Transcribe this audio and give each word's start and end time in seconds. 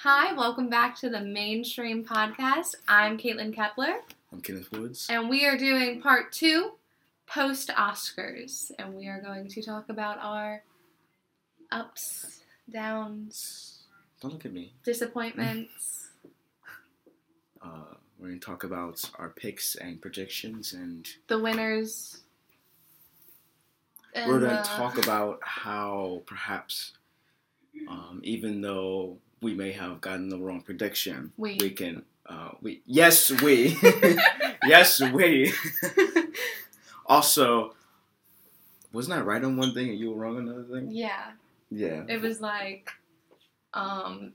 Hi, 0.00 0.32
welcome 0.34 0.68
back 0.68 0.94
to 1.00 1.08
the 1.08 1.18
Manestream 1.18 2.04
Podcast. 2.04 2.74
I'm 2.86 3.16
Kaitlyn 3.18 3.54
Keppler, 3.54 3.94
I'm 4.32 4.40
Kennith 4.42 4.70
Woods. 4.72 5.06
and 5.08 5.28
we 5.28 5.46
are 5.46 5.56
doing 5.56 6.00
part 6.00 6.32
two, 6.32 6.72
post 7.26 7.68
Oscars, 7.70 8.70
and 8.78 8.94
we 8.94 9.08
are 9.08 9.20
going 9.20 9.48
to 9.48 9.62
talk 9.62 9.88
about 9.88 10.18
our 10.20 10.62
ups, 11.72 12.40
downs, 12.70 13.84
Don't 14.20 14.34
look 14.34 14.44
at 14.44 14.52
me. 14.52 14.72
disappointments. 14.84 16.02
Uh, 17.64 17.94
we're 18.20 18.28
going 18.28 18.38
to 18.38 18.46
talk 18.46 18.62
about 18.62 19.02
our 19.18 19.30
picks 19.30 19.74
and 19.74 20.00
predictions, 20.00 20.72
and 20.72 21.08
the 21.26 21.36
winners. 21.36 22.20
we're 24.14 24.22
and, 24.34 24.40
going 24.40 24.52
uh, 24.52 24.62
to 24.62 24.68
talk 24.70 25.02
about 25.02 25.40
how 25.42 26.22
perhaps, 26.26 26.92
um, 27.88 28.20
even 28.22 28.60
though 28.60 29.18
we 29.46 29.54
may 29.54 29.72
have 29.72 30.00
gotten 30.00 30.28
the 30.28 30.38
wrong 30.38 30.60
prediction, 30.60 31.32
We. 31.36 31.56
we 31.60 31.70
can. 31.70 32.02
Uh, 32.28 32.50
we 32.60 32.82
yes 32.86 33.30
we 33.40 33.76
yes 34.66 35.00
we 35.00 35.52
also 37.06 37.72
wasn't 38.92 39.16
I 39.18 39.22
right 39.22 39.44
on 39.44 39.56
one 39.56 39.72
thing 39.74 39.90
and 39.90 39.98
you 39.98 40.10
were 40.10 40.16
wrong 40.16 40.36
on 40.38 40.48
another 40.48 40.64
thing? 40.64 40.90
Yeah, 40.90 41.32
Yeah. 41.70 42.02
it 42.08 42.20
was 42.20 42.40
like, 42.40 42.90
um, 43.74 44.32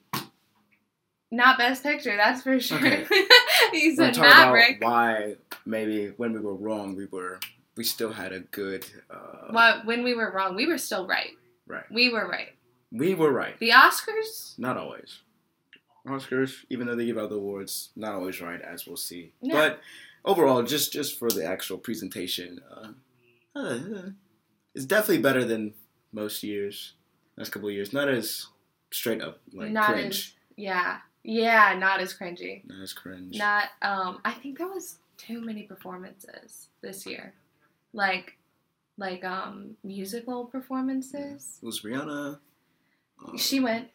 not 1.32 1.58
Best 1.58 1.84
Picture, 1.84 2.16
that's 2.16 2.44
for 2.44 2.60
sure. 2.60 2.78
Okay. 2.78 3.06
he 3.74 3.90
We're 3.98 4.14
said 4.14 4.18
Maverick. 4.18 4.78
about 4.78 4.90
why 4.90 5.36
maybe 5.66 6.08
when 6.18 6.34
we 6.34 6.40
were 6.40 6.56
wrong 6.56 6.96
we 6.96 7.06
were 7.08 7.40
we 7.76 7.84
still 7.84 8.12
had 8.14 8.32
a 8.34 8.40
good 8.40 8.86
uh, 9.10 9.50
Well, 9.52 9.82
when 9.86 10.04
we 10.04 10.14
were 10.14 10.32
wrong, 10.32 10.56
we 10.56 10.66
were 10.68 10.78
still 10.78 11.08
right. 11.08 11.32
right 11.68 11.90
We 11.92 12.08
were 12.14 12.28
right. 12.28 12.54
We 12.92 13.14
were 13.16 13.32
right 13.32 13.58
The 13.60 13.70
Oscars, 13.70 14.58
not 14.60 14.78
always 14.78 15.20
Oscars 16.08 16.66
even 16.70 16.88
though 16.88 16.96
they 16.96 17.06
give 17.06 17.18
out 17.18 17.30
the 17.30 17.36
awards 17.36 17.90
not 17.96 18.14
always 18.14 18.42
right 18.42 18.62
as 18.62 18.86
we'll 18.88 18.98
see 18.98 19.34
Yeah. 19.42 19.54
but 19.54 19.80
overall 20.26 20.64
just 20.64 20.92
just 20.92 21.18
for 21.20 21.30
the 21.30 21.46
actual 21.46 21.78
presentation 21.78 22.60
uh, 22.76 22.90
uh, 23.56 23.80
it's 24.76 24.86
definitely 24.86 25.22
better 25.22 25.44
than 25.46 25.74
most 26.12 26.44
years 26.44 26.94
last 27.38 27.52
couple 27.52 27.70
of 27.70 27.76
years 27.76 27.94
not 27.94 28.08
as 28.10 28.48
straight 28.92 29.22
up 29.22 29.40
like 29.54 29.72
not 29.72 29.92
cringe 29.94 30.16
as 30.18 30.34
yeah, 30.58 30.98
yeah, 31.24 31.76
not 31.80 32.02
as 32.02 32.14
cringy. 32.14 32.62
not 32.68 32.82
as 32.84 32.94
cringe 32.94 33.38
Not 33.38 33.66
um. 33.82 34.20
I 34.26 34.32
think 34.34 34.58
there 34.58 34.68
was 34.68 34.98
too 35.18 35.40
many 35.42 35.64
performances 35.64 36.68
this 36.82 37.06
year, 37.08 37.34
like, 37.94 38.38
like 38.98 39.24
um 39.24 39.78
musical 39.84 40.46
performances. 40.46 41.58
it 41.62 41.66
was 41.66 41.82
Rihanna 41.82 42.34
uh, 42.34 42.38
She 43.38 43.60
went 43.60 43.90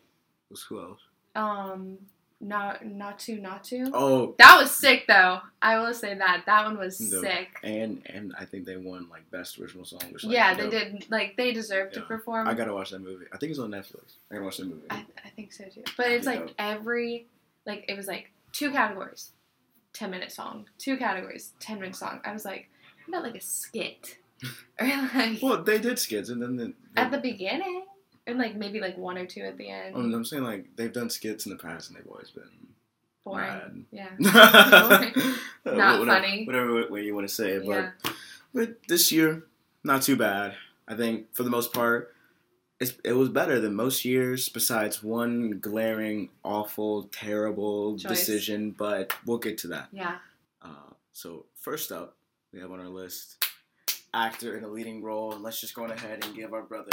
was 0.50 0.62
who 0.62 0.80
else 0.80 1.00
um 1.34 1.98
not 2.40 2.84
not 2.84 3.18
to 3.20 3.36
not 3.40 3.64
to. 3.64 3.90
oh 3.94 4.34
That 4.38 4.58
was 4.60 4.70
sick 4.70 5.04
though. 5.08 5.40
I 5.62 5.78
will 5.78 5.94
say 5.94 6.14
that 6.14 6.42
that 6.46 6.66
one 6.66 6.76
was 6.78 6.98
The- 6.98 7.20
sick. 7.20 7.48
and 7.62 8.02
and 8.06 8.34
I 8.38 8.44
think 8.44 8.66
they 8.66 8.76
won 8.76 9.08
like 9.10 9.30
best 9.30 9.58
original 9.58 9.84
song. 9.86 10.00
Which, 10.12 10.22
like, 10.24 10.34
yeah, 10.34 10.52
they 10.54 10.62
dope. 10.64 10.70
did. 10.70 11.10
Like 11.10 11.36
they 11.38 11.52
deserved 11.52 11.94
to 11.94 12.02
perform. 12.02 12.46
I 12.46 12.52
gotta 12.54 12.74
watch 12.74 12.90
that 12.90 13.00
movie. 13.00 13.24
I 13.32 13.38
think 13.38 13.50
it's 13.50 13.58
on 13.58 13.70
Netflix. 13.70 14.16
I 14.30 14.34
gotta 14.34 14.44
watch 14.44 14.58
that 14.58 14.66
movie. 14.66 14.82
I, 14.90 15.04
I 15.24 15.30
think 15.34 15.52
so 15.52 15.64
too. 15.64 15.82
But 15.96 16.10
it's 16.10 16.26
like 16.26 16.40
Dope. 16.40 16.54
every 16.58 17.26
like 17.64 17.86
it 17.88 17.96
was 17.96 18.06
like 18.06 18.30
two 18.52 18.70
categories, 18.70 19.32
ten 19.94 20.10
minute 20.10 20.30
song. 20.30 20.66
Two 20.78 20.98
categories, 20.98 21.52
ten 21.58 21.80
minute 21.80 21.96
song. 21.96 22.20
I 22.24 22.32
was 22.34 22.44
like, 22.44 22.68
about 23.08 23.22
like 23.22 23.36
a 23.36 23.40
skit, 23.40 24.18
or 24.78 24.86
like 25.14 25.38
well, 25.42 25.62
they 25.62 25.78
did 25.78 25.98
skits, 25.98 26.28
and 26.28 26.42
then 26.42 26.56
the, 26.56 26.74
at 26.98 27.10
the 27.10 27.18
beginning, 27.18 27.84
and 28.26 28.38
like 28.38 28.56
maybe 28.56 28.80
like 28.80 28.96
one 28.98 29.18
or 29.18 29.26
two 29.26 29.42
at 29.42 29.56
the 29.56 29.68
end. 29.68 29.96
I'm, 29.96 30.12
I'm 30.14 30.24
saying 30.24 30.42
like 30.44 30.74
they've 30.76 30.92
done 30.92 31.10
skits 31.10 31.46
in 31.46 31.50
the 31.52 31.58
past, 31.58 31.88
and 31.90 31.98
they've 31.98 32.06
always 32.06 32.30
been 32.30 32.44
Boring. 33.24 33.86
Yeah. 33.90 34.08
bad. 34.20 35.16
Not 35.64 35.98
whatever, 35.98 36.06
funny. 36.06 36.44
Whatever 36.44 36.88
way 36.88 37.02
you 37.02 37.14
want 37.14 37.28
to 37.28 37.34
say 37.34 37.52
it, 37.52 37.64
Yeah. 37.64 37.90
but 38.02 38.12
but 38.54 38.76
this 38.88 39.10
year, 39.10 39.44
not 39.82 40.02
too 40.02 40.16
bad. 40.16 40.54
I 40.88 40.94
think 40.94 41.34
for 41.34 41.42
the 41.42 41.50
most 41.50 41.74
part, 41.74 42.14
it's, 42.78 42.94
it 43.04 43.14
was 43.14 43.28
better 43.28 43.58
than 43.60 43.74
most 43.74 44.04
years, 44.04 44.48
besides 44.48 45.02
one 45.02 45.58
glaring, 45.58 46.28
awful, 46.44 47.04
terrible 47.04 47.98
Choice. 47.98 48.08
decision. 48.08 48.70
But 48.70 49.12
we'll 49.26 49.38
get 49.38 49.58
to 49.58 49.68
that. 49.68 49.88
Yeah. 49.92 50.18
Uh, 50.62 50.92
so 51.12 51.46
first 51.60 51.90
up, 51.90 52.16
we 52.52 52.60
have 52.60 52.70
on 52.70 52.78
our 52.78 52.88
list 52.88 53.44
actor 54.14 54.56
in 54.56 54.62
a 54.64 54.68
leading 54.68 55.02
role. 55.02 55.36
Let's 55.38 55.60
just 55.60 55.74
go 55.74 55.82
on 55.84 55.90
ahead 55.90 56.24
and 56.24 56.34
give 56.34 56.54
our 56.54 56.62
brother 56.62 56.92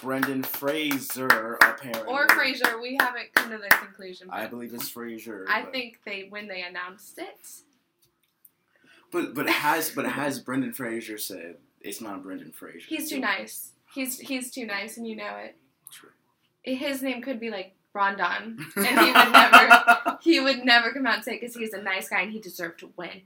Brendan 0.00 0.42
Fraser 0.42 1.58
apparently. 1.62 2.12
Or 2.12 2.28
Fraser. 2.28 2.80
We 2.80 2.96
haven't 3.00 3.32
come 3.34 3.50
to 3.50 3.58
the 3.58 3.68
conclusion. 3.68 4.28
I 4.30 4.46
believe 4.46 4.72
it's 4.74 4.88
Fraser. 4.88 5.46
I 5.48 5.62
but- 5.62 5.72
think 5.72 6.00
they 6.04 6.26
when 6.28 6.48
they 6.48 6.62
announced 6.62 7.18
it. 7.18 7.48
But 9.12 9.34
but 9.34 9.48
has 9.48 9.90
but 9.90 10.06
has 10.06 10.38
Brendan 10.38 10.72
Fraser 10.72 11.18
said 11.18 11.56
it's 11.80 12.00
not 12.00 12.22
Brendan 12.22 12.52
Fraser? 12.52 12.86
He's 12.88 13.10
too 13.10 13.18
nice. 13.20 13.72
He's 13.92 14.18
he's 14.18 14.50
too 14.52 14.66
nice, 14.66 14.96
and 14.96 15.06
you 15.06 15.16
know 15.16 15.36
it. 15.36 15.56
True. 15.92 16.10
His 16.62 17.02
name 17.02 17.20
could 17.22 17.40
be 17.40 17.50
like 17.50 17.74
Rondon, 17.92 18.64
and 18.76 18.86
he 18.86 19.12
would 19.12 19.32
never 19.32 20.18
he 20.22 20.40
would 20.40 20.64
never 20.64 20.92
come 20.92 21.06
out 21.06 21.16
and 21.16 21.24
say 21.24 21.38
because 21.40 21.56
he's 21.56 21.72
a 21.72 21.82
nice 21.82 22.08
guy 22.08 22.22
and 22.22 22.32
he 22.32 22.38
deserved 22.38 22.80
to 22.80 22.92
win. 22.96 23.22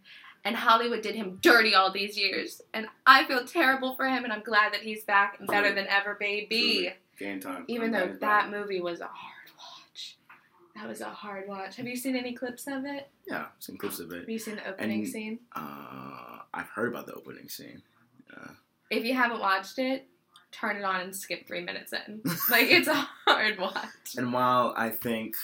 And 0.46 0.54
Hollywood 0.56 1.00
did 1.00 1.14
him 1.14 1.38
dirty 1.40 1.74
all 1.74 1.90
these 1.90 2.18
years, 2.18 2.60
and 2.74 2.86
I 3.06 3.24
feel 3.24 3.46
terrible 3.46 3.94
for 3.94 4.06
him. 4.06 4.24
And 4.24 4.32
I'm 4.32 4.42
glad 4.42 4.74
that 4.74 4.82
he's 4.82 5.02
back 5.04 5.36
and 5.38 5.48
better 5.48 5.74
than 5.74 5.86
ever, 5.86 6.16
baby. 6.20 6.92
Game 7.18 7.40
time. 7.40 7.64
Even 7.68 7.92
though 7.92 8.14
that 8.20 8.50
movie 8.50 8.80
was 8.80 9.00
a 9.00 9.06
hard 9.06 9.50
watch. 9.56 10.16
That 10.76 10.86
was 10.86 11.00
a 11.00 11.08
hard 11.08 11.48
watch. 11.48 11.76
Have 11.76 11.86
you 11.86 11.96
seen 11.96 12.14
any 12.14 12.34
clips 12.34 12.66
of 12.66 12.84
it? 12.84 13.08
yeah, 13.26 13.46
some 13.58 13.78
clips 13.78 14.00
of 14.00 14.12
it. 14.12 14.20
Have 14.20 14.28
you 14.28 14.38
seen 14.38 14.56
the 14.56 14.68
opening 14.68 15.00
And- 15.00 15.08
scene? 15.08 15.38
Uh, 15.56 16.40
I've 16.52 16.68
heard 16.68 16.92
about 16.92 17.06
the 17.06 17.14
opening 17.14 17.48
scene. 17.48 17.80
Uh, 18.36 18.50
If 18.90 19.02
you 19.04 19.14
haven't 19.14 19.40
watched 19.40 19.78
it, 19.78 20.06
turn 20.52 20.76
it 20.76 20.84
on 20.84 21.00
and 21.00 21.16
skip 21.16 21.46
three 21.46 21.62
minutes 21.64 21.94
in. 21.94 22.20
Like 22.50 22.70
it's 22.70 22.86
a 22.88 23.08
hard 23.26 23.58
watch. 23.58 24.14
And 24.18 24.30
while 24.32 24.74
I 24.76 24.90
think 24.90 25.36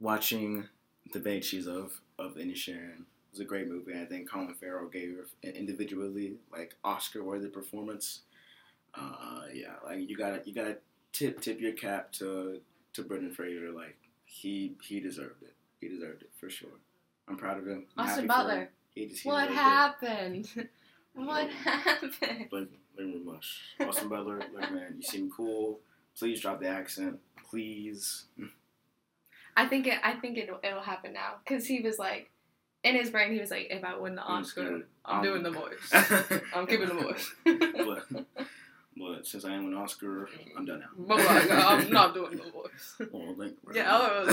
watching 0.00 0.68
The 1.12 1.20
Banshees 1.20 1.66
of 1.66 2.00
of 2.18 2.34
Inisherin 2.36 3.04
was 3.32 3.40
a 3.40 3.44
great 3.44 3.68
movie, 3.68 3.92
And 3.92 4.02
I 4.02 4.04
think 4.04 4.30
Colin 4.30 4.54
Farrell 4.54 4.88
gave 4.88 5.16
an 5.42 5.50
individually 5.50 6.34
like 6.52 6.76
Oscar 6.84 7.24
worthy 7.24 7.48
performance. 7.48 8.20
Uh, 8.94 9.44
yeah, 9.52 9.74
like 9.84 10.08
you 10.08 10.16
gotta 10.16 10.42
you 10.44 10.54
gotta 10.54 10.76
tip 11.12 11.40
tip 11.40 11.60
your 11.60 11.72
cap 11.72 12.12
to 12.12 12.60
to 12.92 13.02
Brendan 13.02 13.32
Fraser. 13.32 13.70
Like 13.70 13.96
he 14.24 14.74
he 14.82 15.00
deserved 15.00 15.42
it. 15.42 15.54
He 15.80 15.88
deserved 15.88 16.22
it 16.22 16.30
for 16.38 16.50
sure. 16.50 16.68
I'm 17.28 17.36
proud 17.36 17.58
of 17.58 17.66
him. 17.66 17.86
I'm 17.96 18.06
Austin 18.06 18.28
happy 18.28 18.44
for 18.44 18.50
him. 18.50 18.58
Butler. 18.58 18.70
He 18.94 19.06
just, 19.06 19.22
he 19.22 19.28
What 19.28 19.48
happened? 19.48 20.48
What 21.14 21.50
happened? 21.50 22.46
You 22.50 22.68
very 22.96 23.18
much. 23.22 23.60
Austin 23.80 24.08
Butler, 24.08 24.40
look 24.54 24.72
man, 24.72 24.94
you 24.96 25.02
seem 25.02 25.30
cool. 25.30 25.80
Please 26.18 26.40
drop 26.40 26.60
the 26.60 26.68
accent. 26.68 27.18
Please. 27.50 28.24
I 29.56 29.66
think 29.66 29.86
it. 29.86 29.98
I 30.02 30.14
think 30.14 30.38
it. 30.38 30.48
It'll 30.62 30.80
happen 30.80 31.12
now 31.12 31.34
because 31.44 31.66
he 31.66 31.82
was 31.82 31.98
like, 31.98 32.30
in 32.84 32.94
his 32.96 33.10
brain, 33.10 33.32
he 33.32 33.40
was 33.40 33.50
like, 33.50 33.68
if 33.70 33.84
I 33.84 33.96
win 33.98 34.14
the 34.14 34.22
Oscar. 34.22 34.82
I'm 35.04 35.16
Um, 35.18 35.22
doing 35.22 35.42
the 35.42 35.50
voice. 35.50 35.92
I'm 36.54 36.66
keeping 36.66 36.88
the 36.88 36.94
voice. 36.94 37.30
but, 37.44 38.06
but 38.96 39.26
since 39.26 39.44
I 39.44 39.52
am 39.54 39.66
an 39.66 39.74
Oscar, 39.74 40.28
I'm 40.56 40.64
done 40.64 40.80
now. 40.80 40.86
But 40.96 41.18
like, 41.18 41.50
I'm 41.50 41.90
not 41.90 42.14
doing 42.18 42.36
the 42.36 42.50
voice. 42.50 42.96
Oh, 43.12 43.34
thank 43.38 43.52
you. 43.66 43.72
Yeah, 43.74 44.26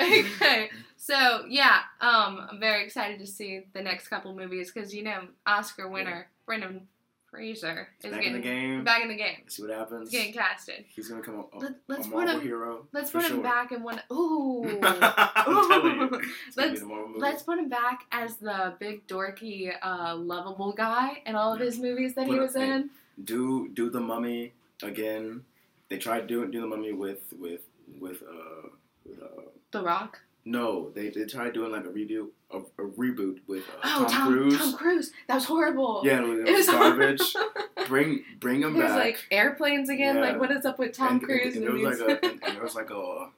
okay, 0.00 0.70
so 0.96 1.44
yeah, 1.48 1.80
um, 2.00 2.46
I'm 2.50 2.58
very 2.60 2.84
excited 2.84 3.18
to 3.20 3.26
see 3.26 3.62
the 3.72 3.82
next 3.82 4.08
couple 4.08 4.34
movies 4.34 4.70
because 4.72 4.94
you 4.94 5.02
know 5.04 5.22
Oscar 5.46 5.88
winner 5.88 6.28
Brendan 6.46 6.88
Fraser 7.32 7.88
is 8.04 8.10
Back 8.12 8.24
in 8.24 8.34
the 8.34 8.38
game. 8.40 8.84
back 8.84 9.00
in 9.02 9.08
the 9.08 9.16
game. 9.16 9.38
See 9.48 9.62
what 9.62 9.70
happens. 9.72 10.10
He's 10.10 10.20
getting 10.20 10.34
casted. 10.34 10.84
He's 10.94 11.08
gonna 11.08 11.22
come 11.22 11.40
up 11.40 11.54
a, 11.54 11.58
Let, 11.60 11.72
let's 11.88 12.06
a 12.06 12.10
put 12.10 12.28
him. 12.28 12.40
hero. 12.42 12.86
Let's 12.92 13.10
put 13.10 13.24
him 13.24 13.40
back 13.40 13.72
in 13.72 13.82
one. 13.82 14.00
Ooh. 14.12 14.62
It's 14.66 16.22
Let's 16.56 16.82
let's 17.16 17.42
put 17.42 17.58
him 17.58 17.70
back 17.70 18.04
as 18.12 18.36
the 18.36 18.74
big 18.78 19.06
dorky, 19.06 19.72
uh, 19.82 20.14
lovable 20.14 20.72
guy 20.72 21.22
in 21.24 21.34
all 21.34 21.54
of 21.54 21.60
his 21.60 21.78
movies 21.78 22.14
that 22.16 22.24
he 22.26 22.32
Put 22.32 22.36
him- 22.36 22.42
was 22.42 22.56
in. 22.56 22.90
do 23.24 23.68
do 23.72 23.88
the 23.88 24.00
mummy 24.00 24.52
again. 24.82 25.42
They 25.88 25.96
tried 25.98 26.26
doing 26.26 26.50
do 26.50 26.60
the 26.60 26.66
mummy 26.66 26.92
with 26.92 27.32
with 27.40 27.62
with 27.98 28.22
uh 28.22 28.68
with 29.06 29.22
uh 29.22 29.42
The 29.70 29.82
Rock. 29.82 30.20
No 30.44 30.90
they 30.90 31.08
they 31.10 31.24
tried 31.24 31.52
doing 31.52 31.70
like 31.72 31.84
a 31.84 31.88
reboot 31.88 32.28
a, 32.50 32.58
a 32.58 32.88
reboot 32.98 33.38
with 33.46 33.62
uh, 33.68 33.80
Oh, 33.84 33.98
Tom, 34.04 34.08
Tom 34.08 34.32
Cruise. 34.32 34.58
Tom 34.58 34.72
Cruise. 34.74 35.12
That 35.28 35.34
was 35.36 35.44
horrible. 35.44 36.02
Yeah, 36.04 36.22
it 36.22 36.28
was, 36.28 36.48
It 36.48 36.52
was 36.52 36.66
garbage. 36.66 37.36
bring 37.88 38.24
bring 38.40 38.62
him 38.62 38.76
It 38.76 38.82
was 38.82 38.92
back. 38.92 38.98
like 38.98 39.26
airplanes 39.30 39.88
again. 39.88 40.16
Yeah. 40.16 40.22
Like 40.22 40.40
what 40.40 40.50
is 40.50 40.64
up 40.64 40.78
with 40.78 40.92
Tom 40.92 41.12
and, 41.12 41.22
Cruise? 41.22 41.56
And, 41.56 41.64
and 41.64 41.76
and, 41.76 41.84
there 41.84 41.90
was 41.90 42.00
like 42.00 42.22
a 42.22 42.30
and, 42.30 42.56
there 42.56 42.62
was 42.62 42.74
like 42.74 42.90
a 42.90 43.28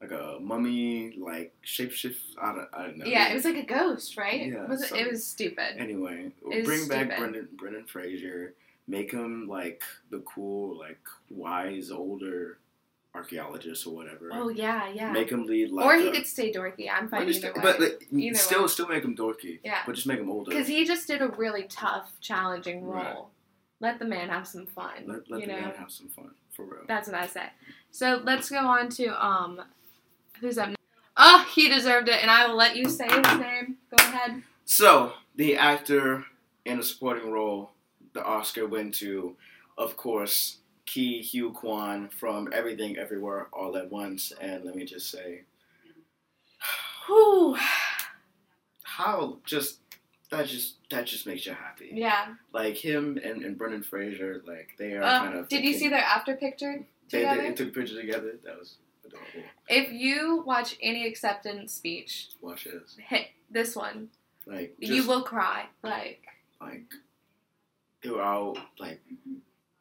like 0.00 0.10
a 0.12 0.38
mummy 0.40 1.14
like 1.18 1.54
shapeshift. 1.64 2.16
I 2.40 2.54
don't 2.54 2.68
I 2.72 2.82
don't 2.82 2.98
know. 2.98 3.06
yeah, 3.06 3.30
it 3.30 3.34
was 3.34 3.44
like 3.44 3.56
a 3.56 3.64
ghost, 3.66 4.16
right? 4.16 4.46
Yeah, 4.46 4.66
was 4.66 4.82
it, 4.82 4.92
it 4.92 5.10
was 5.10 5.26
stupid. 5.26 5.76
Anyway, 5.78 6.30
was 6.42 6.66
bring 6.66 6.88
back. 6.88 7.16
Brendan 7.18 7.48
Brendan 7.56 7.84
Fraser. 7.86 8.54
make 8.86 9.12
him 9.12 9.48
like 9.48 9.82
the 10.10 10.20
cool, 10.20 10.78
like 10.78 11.00
wise 11.30 11.90
older 11.90 12.58
archaeologist 13.18 13.86
or 13.86 13.94
whatever. 13.94 14.30
Oh 14.32 14.48
yeah, 14.48 14.88
yeah. 14.88 15.12
Make 15.12 15.30
him 15.30 15.44
lead 15.46 15.70
like 15.70 15.84
or 15.86 15.96
he 15.96 16.08
a- 16.08 16.12
could 16.12 16.26
stay 16.26 16.52
dorky. 16.52 16.88
I'm 16.90 17.08
fine 17.08 17.28
either 17.28 17.52
way. 17.52 17.60
but 17.62 17.80
like, 17.80 18.06
Either 18.12 18.38
still, 18.38 18.62
way. 18.62 18.68
still 18.68 18.88
make 18.88 19.04
him 19.04 19.16
dorky. 19.16 19.58
Yeah. 19.64 19.78
But 19.86 19.94
just 19.94 20.06
make 20.06 20.18
him 20.20 20.30
older. 20.30 20.50
Because 20.50 20.66
he 20.68 20.84
just 20.84 21.06
did 21.06 21.20
a 21.22 21.28
really 21.28 21.64
tough, 21.64 22.12
challenging 22.20 22.84
role. 22.84 22.94
Right. 22.94 23.16
Let 23.80 23.98
the 23.98 24.04
man 24.06 24.28
have 24.28 24.46
some 24.46 24.66
fun. 24.66 25.04
let 25.06 25.30
let 25.30 25.40
you 25.40 25.46
the 25.46 25.52
know, 25.52 25.60
man 25.60 25.74
have 25.78 25.90
some 25.90 26.08
fun 26.08 26.30
for 26.52 26.64
real. 26.64 26.82
that's 26.88 27.06
what 27.08 27.16
I 27.16 27.26
say. 27.26 27.44
So 27.90 28.20
let's 28.24 28.50
go 28.50 28.58
on 28.58 28.88
to 28.90 29.24
um, 29.24 29.60
who's 30.40 30.58
up? 30.58 30.68
next? 30.68 30.78
Oh, 31.16 31.46
he 31.54 31.68
deserved 31.68 32.08
it, 32.08 32.20
and 32.22 32.30
I 32.30 32.46
will 32.48 32.56
let 32.56 32.76
you 32.76 32.88
say 32.88 33.06
his 33.08 33.38
name. 33.38 33.76
Go 33.90 33.96
ahead. 33.98 34.42
So 34.64 35.12
the 35.36 35.56
actor 35.56 36.24
in 36.64 36.78
a 36.78 36.82
supporting 36.82 37.30
role, 37.30 37.70
the 38.12 38.22
Oscar 38.24 38.66
went 38.66 38.94
to, 38.96 39.36
of 39.76 39.96
course, 39.96 40.58
Ke 40.88 41.22
Huy 41.22 41.50
Quan 41.52 42.08
from 42.08 42.50
Everything 42.52 42.96
Everywhere 42.96 43.48
All 43.52 43.76
at 43.76 43.90
Once. 43.90 44.32
And 44.40 44.64
let 44.64 44.74
me 44.74 44.84
just 44.84 45.10
say, 45.10 45.42
Whew. 47.06 47.56
how 48.82 49.38
just 49.44 49.80
that 50.30 50.46
just 50.46 50.76
that 50.90 51.06
just 51.06 51.26
makes 51.26 51.46
you 51.46 51.52
happy. 51.52 51.90
Yeah. 51.92 52.34
Like 52.52 52.76
him 52.76 53.18
and, 53.22 53.42
and 53.44 53.56
Brendan 53.56 53.82
Fraser, 53.82 54.42
like 54.46 54.70
they 54.78 54.92
are 54.94 55.02
Uh, 55.02 55.20
kind 55.20 55.38
of. 55.38 55.48
did 55.48 55.64
you 55.64 55.74
see 55.74 55.88
their 55.88 56.00
after 56.00 56.36
picture 56.36 56.84
They, 57.10 57.20
together? 57.20 57.42
they, 57.42 57.52
took 57.54 57.74
pictures 57.74 57.96
together. 57.98 58.34
That 58.44 58.58
was 58.58 58.76
adorable. 59.06 59.48
if 59.68 59.90
you 59.92 60.42
watch 60.46 60.76
any 60.82 61.06
acceptance 61.06 61.72
speech, 61.72 62.28
Watch 62.42 62.64
this. 62.64 62.96
hit 62.98 63.28
this 63.50 63.74
one, 63.76 64.08
Like 64.46 64.74
you 64.78 65.06
will 65.06 65.22
cry. 65.22 65.66
Like, 65.82 66.22
like 66.60 66.84
throughout 68.02 68.58
like 68.78 69.00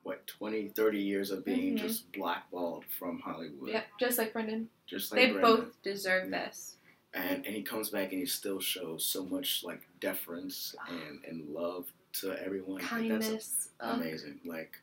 what 0.07 0.25
20 0.27 0.69
30 0.69 1.00
years 1.01 1.31
of 1.31 1.44
being 1.44 1.75
Mhm. 1.75 1.80
just 1.80 2.12
blackballed 2.13 2.86
from 2.86 3.19
hollywood 3.19 3.69
yep, 3.69 3.88
just 4.00 4.18
like 4.18 4.31
Brendan. 4.33 4.69
just 4.86 5.12
like 5.12 5.18
Brendan. 5.19 5.36
They 5.36 5.42
Brendan. 5.42 5.65
both 5.65 5.81
deserve 5.83 6.30
Yeah. 6.31 6.45
this. 6.48 6.77
and 7.13 7.45
and 7.45 7.56
he 7.56 7.62
comes 7.63 7.89
back 7.89 8.12
and 8.12 8.19
he 8.19 8.25
still 8.25 8.59
shows 8.59 9.06
so 9.06 9.25
much 9.25 9.63
like 9.63 9.81
deference 10.00 10.75
and 10.89 11.24
and 11.25 11.50
love 11.54 11.92
to 12.13 12.31
everyone 12.42 12.75
Like, 12.81 12.89
that's 12.89 12.89
Kindness. 13.27 13.69
Ugh. 13.81 14.00
amazing 14.01 14.39
like 14.45 14.80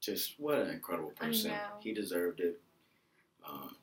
just 0.00 0.38
what 0.40 0.58
an 0.58 0.70
incredible 0.70 1.10
person 1.12 1.52
he 1.80 1.92
deserved 1.92 2.40
it 2.40 2.60
um 3.46 3.76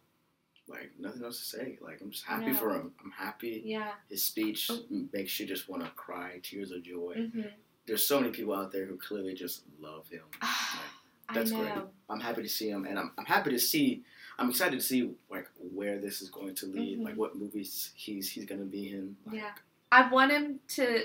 like 0.68 0.92
nothing 1.00 1.24
else 1.24 1.40
to 1.40 1.46
say 1.46 1.78
like 1.82 2.00
i'm 2.02 2.12
just 2.12 2.26
happy 2.26 2.54
for 2.54 2.74
him 2.76 2.94
i'm 3.04 3.12
happy 3.12 3.62
Yeah. 3.66 3.94
his 4.10 4.24
speech 4.24 4.68
Oh. 4.70 4.84
makes 5.14 5.40
you 5.40 5.46
just 5.46 5.68
want 5.70 5.84
to 5.84 5.90
cry 5.92 6.40
tears 6.44 6.72
of 6.72 6.84
joy 6.84 7.14
hmm 7.32 7.42
there's 7.88 8.06
so 8.08 8.20
many 8.20 8.32
people 8.32 8.54
out 8.54 8.72
there 8.72 8.86
who 8.86 8.98
clearly 8.98 9.34
just 9.34 9.64
love 9.80 10.08
him 10.10 10.24
I 10.42 11.34
That's 11.34 11.52
know. 11.52 11.62
great. 11.64 11.74
I'm 12.10 12.20
happy 12.20 12.42
to 12.44 12.50
see 12.50 12.70
him, 12.70 12.84
and 12.86 13.00
I'm, 13.00 13.14
I'm 13.18 13.24
happy 13.24 13.52
to 13.52 13.60
see. 13.60 14.04
I'm 14.38 14.50
excited 14.50 14.78
to 14.78 14.84
see 14.86 15.12
like 15.30 15.48
where 15.58 15.98
this 15.98 16.22
is 16.22 16.30
going 16.30 16.56
to 16.56 16.66
lead, 16.66 17.00
Mhm. 17.00 17.06
like 17.06 17.16
what 17.16 17.38
movies 17.38 17.92
he's 17.96 18.30
he's 18.30 18.44
gonna 18.44 18.66
be 18.66 18.90
in. 18.92 19.16
Like, 19.26 19.36
Yeah. 19.38 19.52
I 19.94 20.10
want 20.12 20.32
him 20.34 20.60
to 20.76 21.04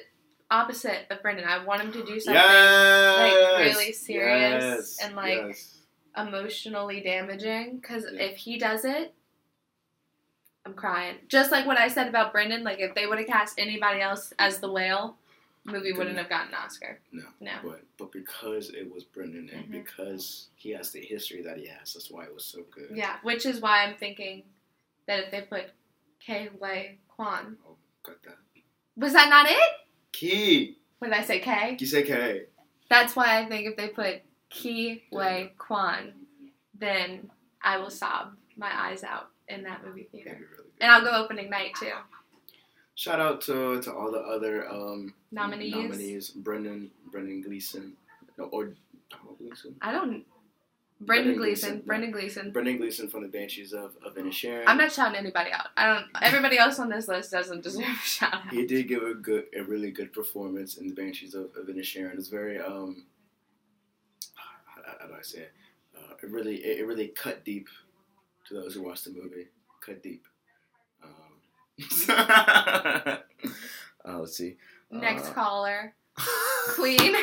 opposite 0.51 1.07
of 1.11 1.23
Brendan. 1.23 1.45
I 1.47 1.63
want 1.65 1.81
him 1.83 1.93
to 1.93 2.05
do 2.05 2.19
something 2.19 2.35
Yes, 2.43 3.59
really 3.77 3.93
serious 3.93 4.99
yes, 4.99 4.99
and, 5.05 5.15
like, 5.15 5.39
yes. 5.47 5.79
emotionally 6.17 7.03
damaging. 7.03 7.77
Because 7.77 8.05
Yeah. 8.13 8.23
if 8.23 8.37
he 8.39 8.59
does 8.59 8.85
it, 8.85 9.15
I'm 10.65 10.75
crying. 10.75 11.19
Just 11.29 11.53
like 11.53 11.67
what 11.67 11.79
I 11.79 11.87
said 11.89 12.09
about 12.09 12.33
Brendan. 12.33 12.65
Like 12.65 12.81
if 12.81 12.95
they 12.97 13.07
would 13.07 13.19
have 13.19 13.29
cast 13.29 13.59
anybody 13.61 14.01
else 14.01 14.33
as 14.41 14.59
the 14.59 14.71
whale, 14.73 15.19
movie 15.67 15.93
wouldn't 15.93 16.17
have 16.17 16.29
gotten 16.29 16.49
an 16.49 16.55
Oscar. 16.55 16.99
No. 17.13 17.25
No. 17.41 17.53
But 17.63 17.83
but 17.99 18.13
because 18.13 18.71
it 18.71 18.93
was 18.93 19.05
Brendan, 19.05 19.51
and 19.53 19.67
Mhm. 19.67 19.73
because 19.73 20.49
he 20.55 20.71
has 20.71 20.91
the 20.93 21.01
history 21.01 21.43
that 21.43 21.57
he 21.59 21.67
has, 21.67 21.95
that's 21.95 22.11
why 22.11 22.25
it 22.25 22.33
was 22.35 22.45
so 22.45 22.63
good. 22.71 22.91
Yeah. 22.95 23.19
Which 23.23 23.45
is 23.47 23.61
why 23.61 23.85
I'm 23.85 23.97
thinking 23.97 24.45
that 25.07 25.25
if 25.25 25.31
they 25.31 25.43
put 25.43 25.67
K. 26.21 26.51
Wei 26.61 26.99
Kwan, 27.09 27.57
Oh, 27.67 27.77
got 28.03 28.23
that. 28.25 28.39
was 28.97 29.13
that 29.13 29.29
not 29.29 29.47
it? 29.51 29.73
Key, 30.13 30.79
What 30.99 31.09
did 31.09 31.17
I 31.19 31.23
say? 31.23 31.41
K. 31.41 31.77
Kiseke. 31.79 32.47
That's 32.89 33.15
why 33.17 33.39
I 33.41 33.47
think 33.47 33.67
if 33.69 33.77
they 33.77 33.89
put 33.89 34.23
Ki 34.49 35.05
Wei 35.11 35.53
Kwan, 35.59 36.13
then 36.75 37.31
I 37.61 37.79
will 37.79 37.91
sob 37.91 38.37
my 38.57 38.71
eyes 38.87 39.03
out 39.05 39.31
in 39.49 39.63
that 39.65 39.85
movie 39.85 40.05
theater. 40.13 40.39
really. 40.51 40.71
And 40.81 40.91
I'll 40.91 41.03
go 41.05 41.13
opening 41.25 41.51
night 41.51 41.75
too. 41.79 41.93
Shout 42.97 43.21
out 43.21 43.43
to 43.43 43.81
to 43.83 43.93
all 43.95 44.11
the 44.11 44.19
other 44.21 44.69
um 44.69 45.15
Nominees. 45.31 45.75
nominees. 45.75 46.31
Brendan 46.31 46.91
Brendan 47.13 47.43
Gleeson, 47.43 47.93
no, 48.39 48.45
or 48.47 48.73
Domhnall 49.11 49.37
Gleeson. 49.39 49.77
I 49.81 49.93
don't. 49.93 50.25
Brendan. 50.99 51.37
Gleeson, 51.37 51.83
Brendan 51.85 52.11
Gleeson. 52.11 52.53
Brendan 52.53 52.79
Gleeson 52.79 53.09
from 53.11 53.21
the 53.23 53.29
Banshees 53.29 53.75
of 53.75 53.97
of 54.03 54.15
Inisherin. 54.15 54.65
I'm 54.67 54.79
not 54.79 54.91
shouting 54.91 55.17
anybody 55.19 55.51
out. 55.53 55.67
I 55.77 55.87
don't. 55.93 56.07
Everybody 56.23 56.57
else 56.57 56.79
on 56.79 56.89
this 56.89 57.07
list 57.07 57.31
doesn't 57.31 57.63
deserve 57.63 57.85
a 57.85 58.07
shout 58.07 58.33
out. 58.33 58.49
He 58.51 58.67
did 58.67 58.89
give 58.89 59.03
a 59.03 59.13
good, 59.13 59.45
a 59.55 59.63
really 59.63 59.91
good 59.91 60.15
performance 60.15 60.79
in 60.79 60.89
the 60.89 60.95
Banshees 60.95 61.35
of, 61.35 61.51
of 61.55 61.67
Inisherin. 61.69 62.15
It's 62.15 62.29
very 62.29 62.59
um, 62.59 63.05
how, 64.35 64.93
how 65.01 65.07
do 65.09 65.15
I 65.19 65.23
say 65.23 65.41
it? 65.41 65.53
Uh, 65.95 66.15
it 66.23 66.31
really, 66.31 66.57
it, 66.65 66.81
it 66.81 66.87
really 66.87 67.09
cut 67.09 67.45
deep 67.45 67.69
to 68.49 68.55
those 68.55 68.73
who 68.75 68.83
watched 68.83 69.05
the 69.05 69.11
movie. 69.11 69.49
Cut 69.85 70.03
deep. 70.03 70.25
Uh, 72.09 73.17
let's 74.07 74.37
see. 74.37 74.57
Next 74.91 75.29
Uh, 75.29 75.33
caller, 75.33 75.95
Queen. 76.75 77.15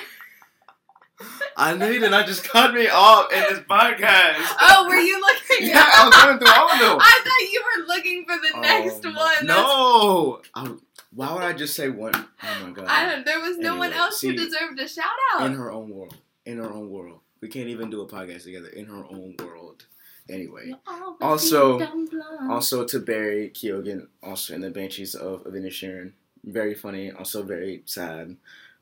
I 1.56 1.74
knew 1.76 1.88
you 1.88 2.00
did 2.00 2.12
not 2.12 2.26
just 2.26 2.44
cut 2.44 2.74
me 2.74 2.88
off 2.88 3.32
in 3.32 3.40
this 3.42 3.60
podcast. 3.60 4.36
Oh, 4.60 4.86
were 4.90 4.96
you 4.96 5.20
looking? 5.22 5.68
Yeah, 5.70 5.84
I 5.86 6.06
was 6.08 6.16
going 6.24 6.40
through 6.40 6.52
all 6.52 6.72
of 6.72 6.80
them. 6.80 6.98
I 7.00 7.22
thought 7.24 7.52
you 7.52 7.64
were 7.64 7.88
looking 7.96 8.26
for 8.26 8.36
the 8.36 8.52
Oh 8.58 8.62
next 8.62 9.06
one. 9.06 9.46
No. 9.48 10.42
I, 10.56 10.76
why 11.14 11.32
would 11.34 11.44
I 11.44 11.54
just 11.54 11.76
say 11.76 11.90
one? 11.90 12.14
Oh 12.16 12.66
my 12.66 12.72
god. 12.72 12.86
I 12.90 13.06
don't. 13.10 13.26
There 13.26 13.40
was 13.40 13.58
no 13.58 13.78
one 13.78 13.90
Anyway, 13.90 14.00
else 14.02 14.20
who 14.22 14.34
deserved 14.34 14.80
a 14.80 14.88
shout 14.88 15.06
out. 15.36 15.46
in 15.46 15.54
her 15.56 15.72
own 15.72 15.90
world. 15.90 16.18
In 16.46 16.58
her 16.58 16.70
own 16.72 16.90
world. 16.90 17.20
We 17.42 17.48
can't 17.50 17.70
even 17.70 17.90
do 17.90 18.02
a 18.02 18.08
podcast 18.08 18.44
together. 18.44 18.70
In 18.70 18.86
her 18.86 19.04
own 19.10 19.36
world. 19.40 19.86
Anyway. 20.30 20.74
Also- 21.22 21.80
be 21.80 21.86
dumb 21.86 22.06
blonde. 22.06 22.52
Also 22.52 22.86
to 22.86 23.00
Barry 23.00 23.50
Keoghan, 23.54 24.08
also 24.22 24.54
in 24.54 24.62
the 24.62 24.70
Banshees 24.70 25.16
of, 25.16 25.46
of 25.46 25.54
Inisherin. 25.54 26.14
Very 26.46 26.74
funny, 26.76 27.12
also 27.12 27.44
very 27.44 27.84
sad. 27.86 28.36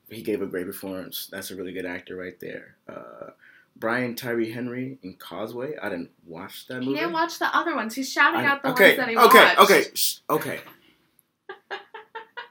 He 0.09 0.21
gave 0.23 0.41
a 0.41 0.45
great 0.47 0.65
performance. 0.65 1.27
That's 1.31 1.51
a 1.51 1.55
really 1.55 1.71
good 1.73 1.85
actor 1.85 2.15
right 2.15 2.39
there. 2.39 2.75
Uh, 2.89 3.31
Brian 3.75 4.15
Tyree 4.15 4.51
Henry 4.51 4.97
in 5.03 5.13
Causeway. 5.15 5.75
I 5.81 5.89
didn't 5.89 6.11
watch 6.25 6.67
that 6.67 6.81
He 6.81 6.87
movie. 6.89 6.99
didn't 6.99 7.13
watch 7.13 7.39
the 7.39 7.55
other 7.55 7.75
ones. 7.75 7.95
He's 7.95 8.11
shouting 8.11 8.41
I- 8.41 8.45
out 8.45 8.61
the 8.63 8.71
okay, 8.71 8.89
ones 8.89 8.97
that 8.97 9.09
he 9.09 9.17
okay, 9.17 9.43
watched. 9.55 9.59
okay, 9.59 9.83
shh, 9.93 10.17
okay. 10.29 10.59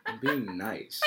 I'm 0.06 0.18
being 0.20 0.56
nice. 0.58 1.00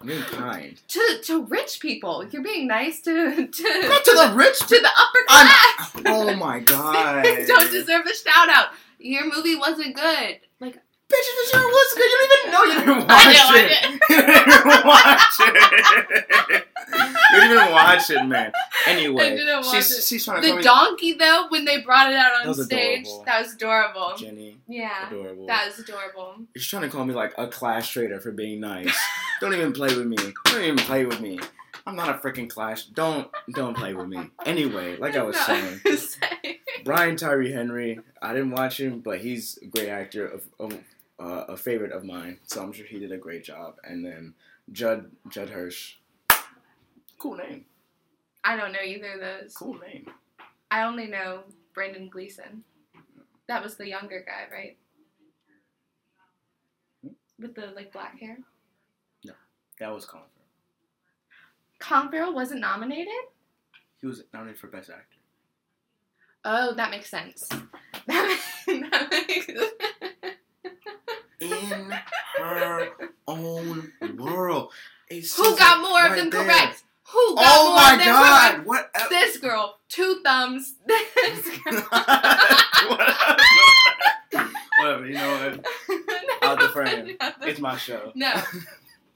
I'm 0.00 0.06
being 0.06 0.22
kind. 0.22 0.80
To 0.88 1.18
to 1.24 1.44
rich 1.46 1.80
people, 1.80 2.24
you're 2.30 2.42
being 2.42 2.66
nice 2.68 3.00
to 3.02 3.12
to 3.46 3.88
Not 3.88 4.04
to 4.04 4.12
the 4.12 4.32
rich 4.36 4.58
to 4.60 4.66
the 4.80 4.88
upper 4.96 5.18
I'm- 5.28 5.46
class. 5.46 5.92
Oh 6.06 6.34
my 6.36 6.60
god. 6.74 7.24
Don't 7.46 7.70
deserve 7.70 8.06
a 8.06 8.14
shout 8.14 8.48
out. 8.48 8.68
Your 8.98 9.24
movie 9.34 9.56
wasn't 9.56 9.94
good. 9.96 10.38
Like 10.60 10.74
Bitch, 11.08 11.14
it 11.24 11.50
sure 11.50 11.66
was 11.66 11.94
good. 11.94 12.04
You 12.04 12.18
don't 12.20 12.38
even 12.38 12.52
know 12.52 12.64
you 12.64 12.78
didn't 12.80 13.08
watch 13.08 13.26
I 13.26 13.32
know, 13.32 13.48
I 13.48 13.58
it. 13.70 14.00
you 14.10 14.16
didn't 14.16 14.50
even 14.52 14.86
watch 14.86 15.40
it. 15.40 16.66
you 17.32 17.40
didn't 17.40 17.56
even 17.58 17.72
watch 17.72 18.10
it, 18.10 18.24
man. 18.26 18.52
Anyway, 18.86 19.36
didn't 19.36 19.64
she's, 19.64 19.90
it. 19.98 20.04
she's 20.04 20.24
trying 20.26 20.42
to 20.42 20.56
the 20.56 20.62
donkey 20.62 21.14
though, 21.14 21.46
when 21.48 21.64
they 21.64 21.80
brought 21.80 22.10
it 22.12 22.16
out 22.16 22.42
on 22.42 22.48
was 22.48 22.62
stage, 22.62 23.06
adorable. 23.06 23.24
that 23.24 23.42
was 23.42 23.54
adorable. 23.54 24.12
Jenny, 24.18 24.58
Yeah, 24.68 25.06
adorable. 25.08 25.46
that 25.46 25.66
was 25.68 25.78
adorable. 25.78 26.34
She's 26.56 26.66
trying 26.66 26.82
to 26.82 26.88
call 26.90 27.06
me 27.06 27.14
like 27.14 27.32
a 27.38 27.46
class 27.48 27.88
traitor 27.88 28.20
for 28.20 28.30
being 28.30 28.60
nice. 28.60 28.94
Don't 29.40 29.54
even 29.54 29.72
play 29.72 29.94
with 29.94 30.06
me. 30.06 30.16
Don't 30.46 30.62
even 30.62 30.76
play 30.78 31.04
with 31.04 31.20
me. 31.20 31.38
I'm 31.86 31.96
not 31.96 32.10
a 32.10 32.18
freaking 32.18 32.50
class. 32.50 32.84
Don't 32.84 33.30
don't 33.54 33.76
play 33.76 33.94
with 33.94 34.08
me. 34.08 34.18
Anyway, 34.44 34.96
like 34.98 35.16
I 35.16 35.22
was 35.22 35.36
That's 35.36 35.48
not 35.48 35.58
saying, 35.62 35.80
I 35.86 35.90
was 35.90 36.16
saying. 36.42 36.56
Brian 36.84 37.16
Tyree 37.16 37.52
Henry. 37.52 38.00
I 38.20 38.32
didn't 38.34 38.50
watch 38.50 38.78
him, 38.78 39.00
but 39.00 39.20
he's 39.20 39.58
a 39.62 39.66
great 39.66 39.88
actor, 39.88 40.26
of, 40.26 40.42
of 40.58 40.72
uh, 41.18 41.44
a 41.48 41.56
favorite 41.56 41.92
of 41.92 42.04
mine. 42.04 42.38
So 42.46 42.62
I'm 42.62 42.72
sure 42.72 42.84
he 42.84 42.98
did 42.98 43.12
a 43.12 43.16
great 43.16 43.44
job. 43.44 43.76
And 43.84 44.04
then 44.04 44.34
Judd 44.70 45.10
Judd 45.28 45.50
Hirsch. 45.50 45.94
Cool 47.18 47.36
name. 47.36 47.64
I 48.44 48.56
don't 48.56 48.72
know 48.72 48.82
either 48.84 49.14
of 49.14 49.20
those. 49.20 49.54
Cool 49.54 49.78
name. 49.78 50.06
I 50.70 50.82
only 50.82 51.06
know 51.06 51.44
Brendan 51.74 52.08
Gleeson. 52.08 52.64
That 53.46 53.62
was 53.62 53.76
the 53.76 53.88
younger 53.88 54.24
guy, 54.26 54.54
right? 54.54 54.76
With 57.38 57.54
the 57.54 57.72
like 57.74 57.92
black 57.92 58.18
hair. 58.20 58.38
That 59.80 59.94
was 59.94 60.04
Colin 60.04 60.26
Farrell. 60.34 60.48
Colin 61.78 62.10
Farrell 62.10 62.34
wasn't 62.34 62.60
nominated. 62.60 63.12
He 64.00 64.06
was 64.06 64.22
nominated 64.32 64.60
for 64.60 64.66
Best 64.68 64.90
Actor. 64.90 65.04
Oh, 66.44 66.74
that 66.74 66.90
makes 66.90 67.10
sense. 67.10 67.48
That 68.06 68.26
makes, 68.66 68.80
that 68.90 69.10
makes 69.28 69.46
In 71.40 71.92
her 72.38 72.88
own 73.26 73.92
world. 74.16 74.72
Who 75.10 75.56
got 75.58 75.80
more 75.82 76.06
of 76.06 76.16
them 76.16 76.30
there. 76.30 76.44
correct? 76.44 76.84
Who 77.10 77.18
oh 77.18 77.34
got 77.36 77.44
Oh 77.46 77.64
more 77.66 77.74
my 77.76 77.96
than 77.96 78.06
god! 78.06 78.52
Roman? 78.52 78.66
What? 78.66 78.90
ep- 78.94 79.08
This 79.10 79.36
girl, 79.36 79.78
two 79.90 80.20
thumbs. 80.24 80.74
This 80.86 81.58
girl. 81.64 81.82
Whatever. 84.78 85.06
You 85.06 85.14
know 85.14 85.30
what? 85.60 85.66
Out 86.42 86.60
the 86.60 86.68
frame. 86.68 87.16
It's 87.42 87.60
my 87.60 87.76
show. 87.76 88.12
No, 88.14 88.32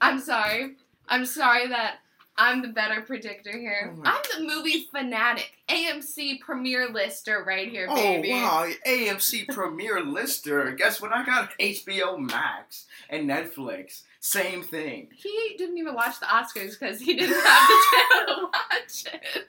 I'm 0.03 0.19
sorry. 0.19 0.75
I'm 1.07 1.25
sorry 1.25 1.67
that 1.67 1.99
I'm 2.37 2.61
the 2.61 2.69
better 2.69 3.01
predictor 3.01 3.57
here. 3.57 3.95
Oh 3.95 4.01
I'm 4.05 4.21
the 4.35 4.53
movie 4.53 4.87
fanatic, 4.91 5.51
AMC 5.69 6.39
premiere 6.41 6.89
lister 6.89 7.43
right 7.45 7.69
here, 7.69 7.87
baby. 7.87 8.33
Oh 8.33 8.35
wow! 8.35 8.69
AMC 8.87 9.47
Premier 9.49 10.01
Lister. 10.01 10.71
Guess 10.71 11.01
what? 11.01 11.13
I 11.13 11.25
got 11.25 11.57
HBO 11.59 12.19
Max 12.19 12.85
and 13.09 13.29
Netflix. 13.29 14.01
Same 14.19 14.63
thing. 14.63 15.09
He 15.15 15.55
didn't 15.57 15.77
even 15.77 15.93
watch 15.93 16.19
the 16.19 16.25
Oscars 16.25 16.79
because 16.79 16.99
he 16.99 17.13
didn't 17.15 17.39
have 17.39 17.67
the 17.67 17.83
channel 17.91 18.35
to 18.35 18.43
watch 18.45 19.05
it. 19.13 19.47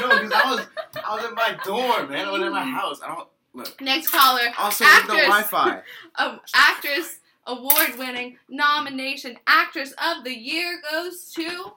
No, 0.00 0.08
because 0.08 0.32
I 0.32 0.50
was 0.50 0.66
I 1.04 1.14
was 1.14 1.24
in 1.24 1.34
my 1.34 1.58
dorm, 1.64 2.10
man. 2.10 2.26
I 2.26 2.30
was 2.30 2.42
in 2.42 2.52
my 2.52 2.64
house. 2.64 3.00
I 3.02 3.14
don't 3.14 3.28
look. 3.52 3.80
Next 3.80 4.08
caller, 4.08 4.48
Also, 4.58 4.84
with 4.84 5.08
no 5.08 5.14
Actress. 5.14 5.50
Wi-Fi. 5.50 5.82
um, 6.16 6.40
actress 6.54 7.18
award 7.48 7.98
winning 7.98 8.36
nomination 8.48 9.38
actress 9.46 9.92
of 9.92 10.24
the 10.24 10.36
year 10.36 10.80
goes 10.90 11.32
to 11.32 11.72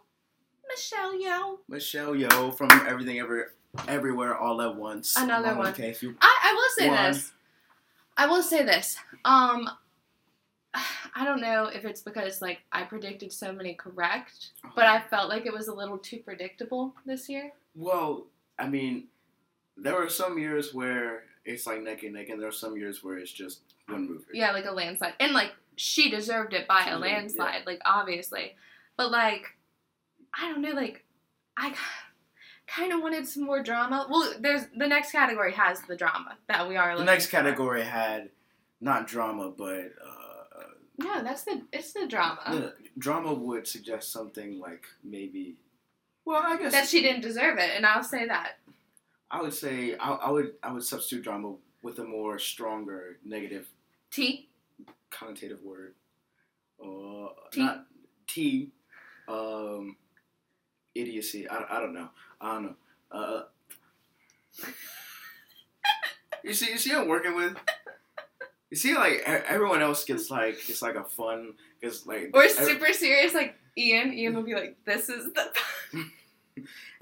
Michelle 0.67 1.17
Yeoh. 1.17 1.57
Michelle 1.67 2.13
Yeoh 2.13 2.55
from 2.55 2.69
Everything 2.87 3.19
Ever 3.19 3.53
Everywhere 3.87 4.37
All 4.37 4.61
at 4.61 4.75
Once. 4.75 5.15
Another 5.17 5.55
one. 5.55 5.73
Casey. 5.73 6.13
I, 6.21 6.37
I 6.43 6.53
will 6.53 6.69
say 6.77 6.89
One. 6.89 7.11
this. 7.13 7.31
I 8.17 8.27
will 8.27 8.43
say 8.43 8.63
this. 8.63 8.97
Um, 9.25 9.69
I 10.73 11.25
don't 11.25 11.41
know 11.41 11.65
if 11.65 11.85
it's 11.85 12.01
because 12.01 12.41
like 12.41 12.59
I 12.71 12.83
predicted 12.83 13.31
so 13.33 13.51
many 13.51 13.73
correct, 13.73 14.51
but 14.75 14.85
I 14.85 15.01
felt 15.01 15.29
like 15.29 15.45
it 15.45 15.53
was 15.53 15.67
a 15.67 15.73
little 15.73 15.97
too 15.97 16.19
predictable 16.19 16.93
this 17.05 17.29
year. 17.29 17.51
Well, 17.75 18.27
I 18.59 18.67
mean, 18.67 19.05
there 19.77 19.95
were 19.95 20.09
some 20.09 20.37
years 20.37 20.73
where 20.73 21.23
it's 21.45 21.65
like 21.65 21.81
neck 21.81 22.03
and 22.03 22.13
neck, 22.13 22.29
and 22.29 22.39
there 22.41 22.49
are 22.49 22.53
some 22.53 22.77
years 22.77 23.03
where 23.03 23.17
it's 23.17 23.31
just 23.31 23.61
one 23.87 24.07
movie. 24.07 24.25
Yeah, 24.33 24.51
like 24.51 24.65
a 24.65 24.71
landslide, 24.71 25.13
and 25.19 25.33
like 25.33 25.51
she 25.81 26.11
deserved 26.11 26.53
it 26.53 26.67
by 26.67 26.85
a 26.85 26.99
landslide, 26.99 27.65
like 27.65 27.81
obviously. 27.83 28.55
But 28.97 29.09
like, 29.11 29.57
I 30.31 30.49
don't 30.49 30.61
know, 30.61 30.73
like 30.73 31.03
I 31.57 31.73
kind 32.67 32.93
of 32.93 33.01
wanted 33.01 33.27
some 33.27 33.43
more 33.43 33.63
drama. 33.63 34.05
Well, 34.07 34.31
there's 34.39 34.67
the 34.77 34.87
next 34.87 35.11
category 35.11 35.53
has 35.53 35.81
the 35.81 35.95
drama 35.95 36.37
that 36.47 36.69
we 36.69 36.77
are. 36.77 36.95
The 36.95 37.03
next 37.03 37.25
for. 37.25 37.31
category 37.31 37.81
had 37.81 38.29
not 38.79 39.07
drama, 39.07 39.51
but 39.57 39.91
uh, 40.05 40.63
No, 40.99 41.23
that's 41.23 41.43
the 41.43 41.63
it's 41.73 41.93
the 41.93 42.07
drama 42.07 42.41
the 42.47 42.73
drama 42.99 43.33
would 43.33 43.67
suggest 43.67 44.11
something 44.11 44.59
like 44.59 44.85
maybe. 45.03 45.55
Well, 46.25 46.43
I 46.45 46.57
guess 46.57 46.73
that 46.73 46.87
she 46.87 47.01
didn't 47.01 47.21
deserve 47.21 47.57
it, 47.57 47.71
and 47.75 47.87
I'll 47.87 48.03
say 48.03 48.27
that. 48.27 48.59
I 49.31 49.41
would 49.41 49.53
say 49.53 49.95
I, 49.95 50.11
I 50.11 50.29
would 50.29 50.53
I 50.61 50.71
would 50.71 50.83
substitute 50.83 51.23
drama 51.23 51.55
with 51.81 51.97
a 51.97 52.03
more 52.03 52.37
stronger 52.37 53.17
negative 53.25 53.67
T. 54.11 54.50
connotative 55.11 55.61
word. 55.63 55.93
Uh, 56.83 57.27
T? 57.51 57.59
Not 57.61 57.85
T. 58.27 58.69
Um, 59.27 59.95
idiocy. 60.95 61.47
I, 61.47 61.77
I 61.77 61.79
don't 61.79 61.93
know. 61.93 62.09
I 62.39 62.53
don't 62.53 62.63
know. 62.63 62.75
Uh, 63.11 63.43
you 66.43 66.53
see, 66.53 66.71
you 66.71 66.77
see, 66.77 66.93
I'm 66.93 67.07
working 67.07 67.35
with. 67.35 67.55
You 68.69 68.77
see, 68.77 68.95
like 68.95 69.21
everyone 69.25 69.81
else 69.81 70.05
gets 70.05 70.31
like 70.31 70.57
it's 70.69 70.81
like 70.81 70.95
a 70.95 71.03
fun, 71.03 71.53
it's 71.81 72.05
like 72.05 72.31
Or 72.33 72.43
ev- 72.43 72.51
super 72.51 72.93
serious, 72.93 73.33
like 73.33 73.55
Ian. 73.77 74.13
Ian 74.13 74.33
will 74.35 74.43
be 74.43 74.55
like, 74.55 74.77
"This 74.85 75.09
is 75.09 75.31
the." 75.33 76.05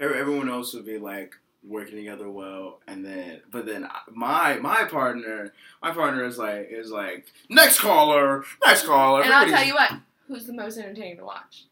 everyone 0.00 0.48
else 0.48 0.74
would 0.74 0.84
be 0.84 0.98
like 0.98 1.34
working 1.66 1.96
together 1.96 2.30
well, 2.30 2.80
and 2.86 3.04
then 3.04 3.40
but 3.50 3.66
then 3.66 3.88
my 4.10 4.56
my 4.58 4.84
partner, 4.84 5.52
my 5.82 5.90
partner 5.92 6.24
is 6.24 6.38
like 6.38 6.68
is 6.70 6.90
like 6.90 7.26
next 7.48 7.80
caller, 7.80 8.44
next 8.64 8.86
caller. 8.86 9.22
and 9.22 9.32
I'll 9.32 9.48
tell 9.48 9.64
you 9.64 9.74
what, 9.74 9.92
who's 10.28 10.46
the 10.46 10.52
most 10.52 10.78
entertaining 10.78 11.18
to 11.18 11.24
watch? 11.24 11.64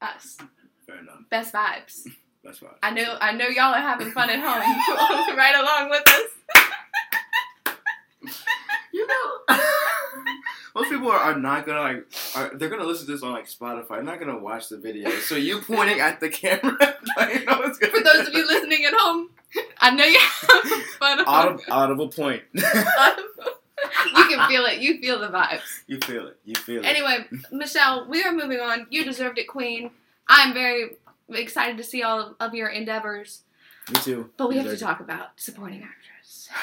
Us. 0.00 0.38
Fair 0.86 0.98
enough. 0.98 1.20
Best 1.30 1.54
vibes. 1.54 2.06
That's 2.42 2.58
fine. 2.58 2.70
I 2.82 2.90
know. 2.90 3.16
I 3.20 3.32
know 3.32 3.46
y'all 3.46 3.74
are 3.74 3.80
having 3.80 4.10
fun 4.10 4.28
at 4.28 4.38
home, 4.38 5.36
right 5.36 5.54
along 5.54 5.90
with 5.90 6.02
us. 6.08 6.30
You 8.92 9.06
know, 9.08 9.56
most 10.74 10.90
people 10.90 11.10
are, 11.10 11.18
are 11.18 11.38
not 11.38 11.66
gonna 11.66 11.80
like. 11.80 12.06
Are, 12.36 12.50
they're 12.54 12.68
gonna 12.68 12.84
listen 12.84 13.06
to 13.06 13.12
this 13.12 13.22
on 13.22 13.32
like 13.32 13.46
Spotify. 13.46 13.88
They're 13.96 14.02
not 14.02 14.18
gonna 14.20 14.38
watch 14.38 14.68
the 14.68 14.76
video. 14.78 15.10
So 15.10 15.36
you 15.36 15.60
pointing 15.60 16.00
at 16.00 16.20
the 16.20 16.28
camera, 16.28 16.76
like, 17.16 17.34
you 17.34 17.44
know, 17.44 17.60
it's 17.62 17.78
gonna 17.78 17.92
For 17.92 18.02
those 18.02 18.28
of 18.28 18.34
you 18.34 18.46
listening 18.46 18.84
at 18.84 18.94
home, 18.94 19.30
I 19.78 19.94
know 19.94 20.04
fun. 20.98 21.20
at 21.20 21.26
home. 21.26 21.34
audible, 21.34 21.62
audible 21.70 22.08
point. 22.08 22.42
you 22.54 22.62
can 22.62 24.48
feel 24.48 24.64
it. 24.64 24.80
You 24.80 25.00
feel 25.00 25.20
the 25.20 25.28
vibes. 25.28 25.82
you 25.86 25.98
feel 26.00 26.26
it. 26.26 26.38
You 26.44 26.54
feel 26.54 26.82
it. 26.82 26.86
Anyway, 26.86 27.26
Michelle, 27.52 28.08
we 28.08 28.22
are 28.22 28.32
moving 28.32 28.60
on. 28.60 28.86
You 28.90 29.04
deserved 29.04 29.38
it, 29.38 29.46
Queen. 29.46 29.90
I'm 30.28 30.54
very 30.54 30.96
excited 31.30 31.76
to 31.76 31.84
see 31.84 32.02
all 32.02 32.20
of, 32.20 32.34
of 32.40 32.54
your 32.54 32.68
endeavors, 32.68 33.42
me 33.92 34.00
too. 34.00 34.30
but 34.36 34.48
we 34.48 34.56
have 34.56 34.66
to 34.66 34.76
talk 34.76 35.00
about 35.00 35.28
supporting 35.36 35.82
actress. 35.82 36.48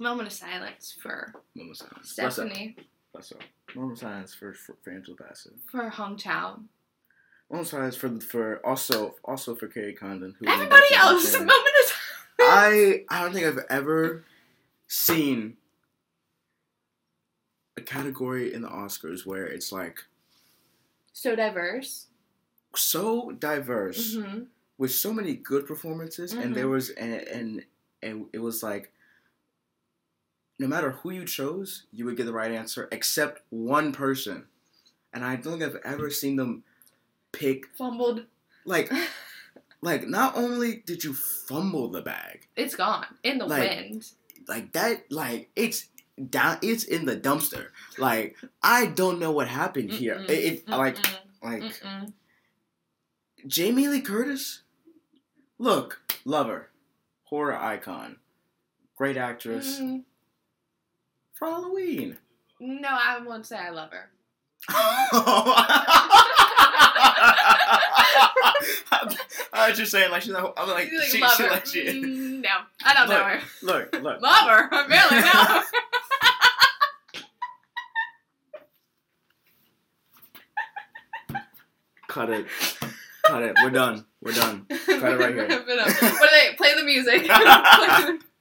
Moment 0.00 0.26
of 0.26 0.32
silence 0.32 0.96
for 1.00 1.32
Moment 1.54 1.80
of 1.80 1.88
silence. 1.88 2.10
Stephanie, 2.10 2.76
Up. 3.16 3.40
Moment 3.76 3.98
silence 3.98 4.34
for 4.34 4.52
for, 4.52 4.76
for 4.82 4.90
Angela 4.90 5.16
Bassett. 5.16 5.52
for 5.70 5.88
Hong. 5.88 6.18
Moment 6.24 6.68
of 7.50 7.66
silence 7.68 7.96
for 7.96 8.20
for 8.20 8.66
also 8.66 9.14
also 9.24 9.54
for 9.54 9.68
Kerry 9.68 9.94
Condon. 9.94 10.34
Who 10.38 10.48
Everybody 10.48 10.94
else, 10.94 11.32
moment 11.38 11.52
of. 11.52 11.92
I 12.40 13.04
I 13.08 13.22
don't 13.22 13.32
think 13.32 13.46
I've 13.46 13.64
ever 13.70 14.24
seen 14.88 15.56
a 17.76 17.80
category 17.82 18.52
in 18.52 18.62
the 18.62 18.68
Oscars 18.68 19.24
where 19.24 19.46
it's 19.46 19.70
like 19.72 20.04
So 21.12 21.36
diverse. 21.36 22.06
so 22.74 23.30
diverse 23.32 24.16
hmm 24.16 24.42
with 24.76 24.90
so 24.92 25.12
many 25.12 25.34
good 25.36 25.66
performances 25.66 26.32
and 26.32 26.54
there 26.54 26.66
Mhm. 26.66 26.70
was 26.70 26.90
and, 26.90 27.14
and 27.14 27.64
and 28.02 28.26
it 28.32 28.40
was 28.40 28.62
like 28.62 28.92
no 30.58 30.66
matter 30.66 30.92
who 30.92 31.10
you 31.10 31.24
chose 31.24 31.84
you 31.92 32.04
would 32.04 32.16
get 32.16 32.26
the 32.26 32.32
right 32.32 32.52
answer 32.52 32.88
except 32.92 33.42
one 33.50 33.92
person. 33.92 34.46
And 35.12 35.24
i 35.24 35.36
don't 35.36 35.58
think 35.58 35.62
i've 35.62 35.80
ever 35.84 36.10
seen 36.10 36.36
them 36.36 36.64
pick 37.32 37.66
Fumbled. 37.76 38.26
like 38.64 38.90
like 39.80 40.06
not 40.08 40.36
only 40.36 40.82
did 40.86 41.04
you 41.04 41.12
fumble 41.12 41.88
the 41.88 42.02
bag. 42.02 42.48
It's 42.56 42.74
gone. 42.74 43.06
In 43.22 43.38
the 43.38 43.46
Like, 43.46 43.68
wind. 43.70 44.06
like 44.48 44.72
that 44.72 45.10
like 45.10 45.50
it's 45.56 45.88
down 46.30 46.58
it's 46.62 46.84
in 46.84 47.04
the 47.06 47.16
dumpster. 47.16 47.66
Like 47.98 48.36
i 48.62 48.86
don't 48.86 49.18
know 49.18 49.30
what 49.32 49.48
happened 49.48 49.90
here. 49.92 50.16
Mm-mm, 50.16 50.30
it, 50.30 50.44
it 50.64 50.68
like 50.68 50.96
like 51.42 51.62
mm-mm. 51.62 52.12
Jamie 53.46 53.88
Lee 53.88 54.00
Curtis, 54.00 54.62
look, 55.58 56.00
lover, 56.24 56.70
horror 57.24 57.54
icon, 57.54 58.16
great 58.96 59.16
actress. 59.18 59.78
Mm, 59.80 60.04
for 61.34 61.46
Halloween. 61.48 62.16
no, 62.60 62.88
I 62.90 63.18
won't 63.20 63.46
say 63.46 63.56
I 63.58 63.70
love 63.70 63.90
her. 63.92 64.10
I 69.52 69.68
was 69.68 69.78
just 69.78 69.92
saying, 69.92 70.10
like 70.10 70.22
she's 70.22 70.32
not. 70.32 70.52
I'm 70.56 70.68
like, 70.68 70.90
like, 70.92 71.04
she, 71.08 71.20
love 71.20 71.32
she, 71.36 71.42
her. 71.44 71.50
like, 71.50 71.66
she, 71.66 71.84
Mm, 71.84 72.42
no, 72.42 72.48
I 72.84 72.94
don't 72.94 73.08
know 73.08 73.14
Look. 73.62 73.92
her. 73.92 73.98
look, 73.98 74.02
look. 74.02 74.22
Love 74.22 74.48
her. 74.48 74.68
I 74.72 74.86
barely 74.88 75.20
know 75.22 75.30
her. 75.54 75.62
Cut 82.08 82.30
it, 82.30 82.46
cut 83.26 83.42
it. 83.42 83.56
We're 83.62 83.70
done. 83.70 84.04
We're 84.22 84.32
done. 84.32 84.66
Cut 84.68 84.78
it 85.12 85.18
right 85.18 85.34
here. 85.34 85.48
Wrap 85.48 85.64
it 85.66 85.78
up. 85.80 85.88
What 86.20 86.30
are 86.32 86.50
they? 86.50 86.54
Play 86.56 86.74
the 86.76 86.84
music. 86.84 87.22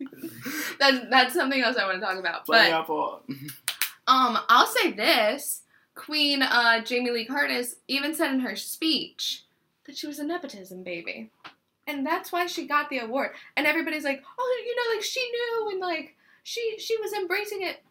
that, 0.91 1.09
that's 1.09 1.33
something 1.33 1.61
else 1.61 1.77
I 1.77 1.85
want 1.85 1.99
to 1.99 2.05
talk 2.05 2.17
about. 2.17 2.45
Play 2.45 2.71
But 2.71 3.23
um, 4.07 4.37
I'll 4.49 4.67
say 4.67 4.91
this: 4.91 5.61
Queen 5.95 6.41
uh, 6.41 6.81
Jamie 6.83 7.11
Lee 7.11 7.25
Curtis 7.25 7.75
even 7.87 8.13
said 8.13 8.31
in 8.33 8.39
her 8.41 8.55
speech 8.55 9.43
that 9.85 9.97
she 9.97 10.07
was 10.07 10.19
a 10.19 10.23
nepotism 10.23 10.83
baby, 10.83 11.29
and 11.87 12.05
that's 12.05 12.31
why 12.31 12.45
she 12.47 12.67
got 12.67 12.89
the 12.89 12.99
award. 12.99 13.31
And 13.55 13.65
everybody's 13.65 14.03
like, 14.03 14.23
"Oh, 14.37 14.63
you 14.65 14.75
know, 14.75 14.95
like 14.95 15.03
she 15.03 15.21
knew 15.31 15.69
and 15.71 15.79
like 15.79 16.15
she 16.43 16.75
she 16.79 16.97
was 16.99 17.13
embracing 17.13 17.63
it." 17.63 17.81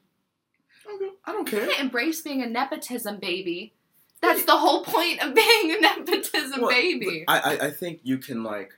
Okay, 0.94 1.11
I 1.25 1.32
don't 1.32 1.50
You 1.50 1.58
care. 1.58 1.66
can't 1.68 1.80
embrace 1.80 2.20
being 2.22 2.42
a 2.42 2.46
nepotism 2.46 3.18
baby. 3.18 3.72
That's 4.20 4.44
the 4.44 4.56
whole 4.56 4.84
point 4.84 5.20
of 5.22 5.34
being 5.34 5.72
a 5.76 5.80
nepotism 5.80 6.61
Well, 6.61 6.70
baby. 6.70 7.25
I, 7.28 7.38
I 7.38 7.66
I 7.66 7.70
think 7.70 8.00
you 8.02 8.18
can 8.18 8.42
like 8.44 8.72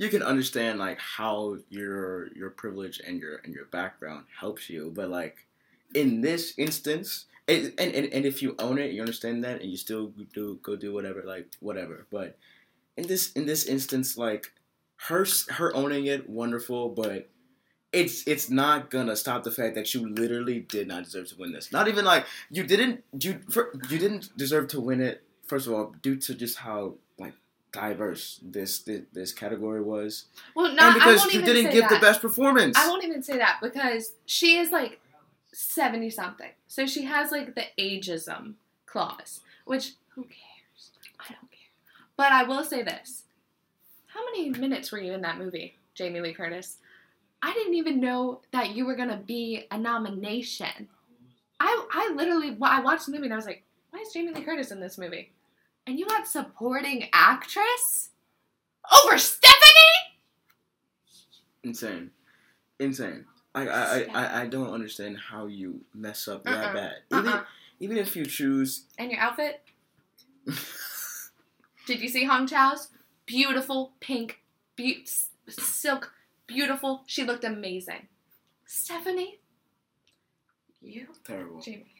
you 0.00 0.08
can 0.08 0.22
understand 0.22 0.78
like 0.78 0.98
how 0.98 1.58
your 1.68 2.32
your 2.32 2.48
privilege 2.48 3.02
and 3.06 3.20
your 3.20 3.36
and 3.44 3.52
your 3.52 3.66
background 3.66 4.24
helps 4.40 4.70
you, 4.70 4.90
but 4.94 5.10
like 5.10 5.46
in 5.94 6.22
this 6.22 6.54
instance, 6.56 7.26
and, 7.46 7.74
and 7.76 7.94
and 7.94 8.10
and 8.10 8.24
if 8.24 8.40
you 8.40 8.56
own 8.58 8.78
it, 8.78 8.92
you 8.92 9.02
understand 9.02 9.44
that, 9.44 9.60
and 9.60 9.70
you 9.70 9.76
still 9.76 10.10
do 10.32 10.58
go 10.62 10.74
do 10.74 10.94
whatever, 10.94 11.22
like 11.26 11.48
whatever. 11.60 12.06
But 12.10 12.38
in 12.96 13.08
this 13.08 13.32
in 13.32 13.44
this 13.44 13.66
instance, 13.66 14.16
like 14.16 14.52
her 15.08 15.26
her 15.50 15.76
owning 15.76 16.06
it, 16.06 16.30
wonderful, 16.30 16.88
but 16.88 17.28
it's 17.92 18.26
it's 18.26 18.48
not 18.48 18.88
gonna 18.88 19.16
stop 19.16 19.42
the 19.42 19.50
fact 19.50 19.74
that 19.74 19.92
you 19.92 20.08
literally 20.08 20.60
did 20.60 20.88
not 20.88 21.04
deserve 21.04 21.28
to 21.28 21.36
win 21.36 21.52
this. 21.52 21.72
Not 21.72 21.88
even 21.88 22.06
like 22.06 22.24
you 22.50 22.64
didn't 22.64 23.04
you 23.20 23.40
you 23.90 23.98
didn't 23.98 24.34
deserve 24.34 24.68
to 24.68 24.80
win 24.80 25.02
it. 25.02 25.24
First 25.46 25.66
of 25.66 25.74
all, 25.74 25.94
due 26.00 26.16
to 26.16 26.34
just 26.34 26.56
how 26.56 26.94
diverse 27.72 28.40
this 28.42 28.80
this, 28.80 29.02
this 29.12 29.32
category 29.32 29.82
was, 29.82 30.26
Well, 30.54 30.72
not 30.74 30.84
and 30.86 30.94
because 30.94 31.20
I 31.20 31.24
won't 31.24 31.34
you 31.34 31.42
didn't 31.42 31.72
give 31.72 31.88
that. 31.88 31.90
the 31.90 32.00
best 32.00 32.20
performance. 32.20 32.76
I 32.76 32.88
won't 32.88 33.04
even 33.04 33.22
say 33.22 33.38
that 33.38 33.58
because 33.62 34.12
she 34.26 34.56
is 34.56 34.70
like 34.70 35.00
70 35.52 36.10
something. 36.10 36.50
So 36.68 36.86
she 36.86 37.04
has 37.04 37.30
like 37.30 37.54
the 37.54 37.64
ageism 37.78 38.54
clause, 38.86 39.40
which 39.64 39.92
who 40.10 40.22
cares? 40.24 40.90
I 41.18 41.28
don't 41.28 41.50
care. 41.50 41.70
But 42.16 42.32
I 42.32 42.42
will 42.44 42.64
say 42.64 42.82
this. 42.82 43.24
How 44.08 44.24
many 44.26 44.50
minutes 44.50 44.90
were 44.90 45.00
you 45.00 45.12
in 45.12 45.20
that 45.22 45.38
movie, 45.38 45.76
Jamie 45.94 46.20
Lee 46.20 46.34
Curtis? 46.34 46.78
I 47.42 47.54
didn't 47.54 47.74
even 47.74 48.00
know 48.00 48.40
that 48.52 48.74
you 48.74 48.84
were 48.84 48.96
going 48.96 49.08
to 49.08 49.16
be 49.16 49.66
a 49.70 49.78
nomination. 49.78 50.88
I 51.58 51.86
I 51.92 52.12
literally 52.14 52.56
I 52.60 52.80
watched 52.80 53.06
the 53.06 53.12
movie 53.12 53.24
and 53.26 53.32
I 53.32 53.36
was 53.36 53.46
like, 53.46 53.62
why 53.90 54.00
is 54.00 54.12
Jamie 54.12 54.32
Lee 54.32 54.42
Curtis 54.42 54.70
in 54.70 54.80
this 54.80 54.98
movie? 54.98 55.30
And 55.90 55.98
you 55.98 56.06
got 56.06 56.24
supporting 56.28 57.08
actress 57.12 58.10
over 59.04 59.18
Stephanie? 59.18 60.20
Insane, 61.64 62.12
insane. 62.78 63.24
I 63.56 63.66
I, 63.66 64.06
I, 64.14 64.42
I 64.42 64.46
don't 64.46 64.70
understand 64.72 65.18
how 65.18 65.46
you 65.46 65.80
mess 65.92 66.28
up 66.28 66.44
that 66.44 66.66
Uh-uh. 66.66 66.72
bad. 66.74 66.92
Uh-uh. 67.10 67.18
Even 67.18 67.32
Uh-uh. 67.32 67.44
even 67.80 67.96
if 67.96 68.14
you 68.14 68.24
choose. 68.24 68.84
And 68.98 69.10
your 69.10 69.18
outfit? 69.20 69.62
Did 71.88 72.00
you 72.00 72.08
see 72.08 72.24
Hong 72.24 72.46
Chau's? 72.46 72.90
Beautiful 73.26 73.90
pink, 73.98 74.38
be- 74.76 75.04
silk, 75.48 76.12
beautiful. 76.46 77.02
She 77.06 77.24
looked 77.24 77.42
amazing. 77.42 78.06
Stephanie? 78.64 79.40
You? 80.80 81.08
Terrible. 81.26 81.60
Jamie. 81.60 81.99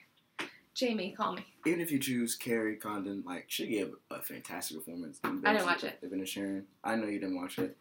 Jamie, 0.81 1.11
call 1.15 1.35
me. 1.35 1.45
Even 1.67 1.83
if 1.83 1.93
you 1.93 1.99
choose 1.99 2.35
Kerry 2.35 2.77
Condon, 2.77 3.23
like 3.27 3.45
she 3.49 3.67
gave 3.67 3.93
a 4.11 4.23
fantastic 4.23 4.79
performance. 4.79 5.21
in 5.23 5.43
I 5.45 5.53
didn't 5.53 5.67
watch 5.67 5.85
it. 5.85 5.99
Even 6.03 6.25
Sharon, 6.25 6.65
I 6.83 6.97
know 6.97 7.07
you 7.07 7.21
didn't 7.21 7.37
watch 7.37 7.59
it. 7.59 7.77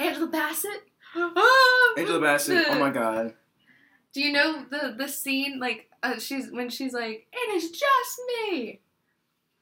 Angela 0.00 0.26
Bassett? 0.26 0.82
Oh, 1.14 1.94
Angela 1.98 2.20
Bassett. 2.22 2.66
Oh 2.68 2.80
my 2.80 2.90
God. 2.90 3.34
Do 4.12 4.20
you 4.20 4.32
know 4.32 4.64
the 4.68 4.96
the 4.98 5.06
scene 5.06 5.60
like 5.60 5.88
uh, 6.02 6.18
she's 6.18 6.50
when 6.50 6.70
she's 6.70 6.92
like, 6.92 7.28
"It 7.32 7.54
is 7.54 7.70
just 7.70 8.20
me." 8.26 8.80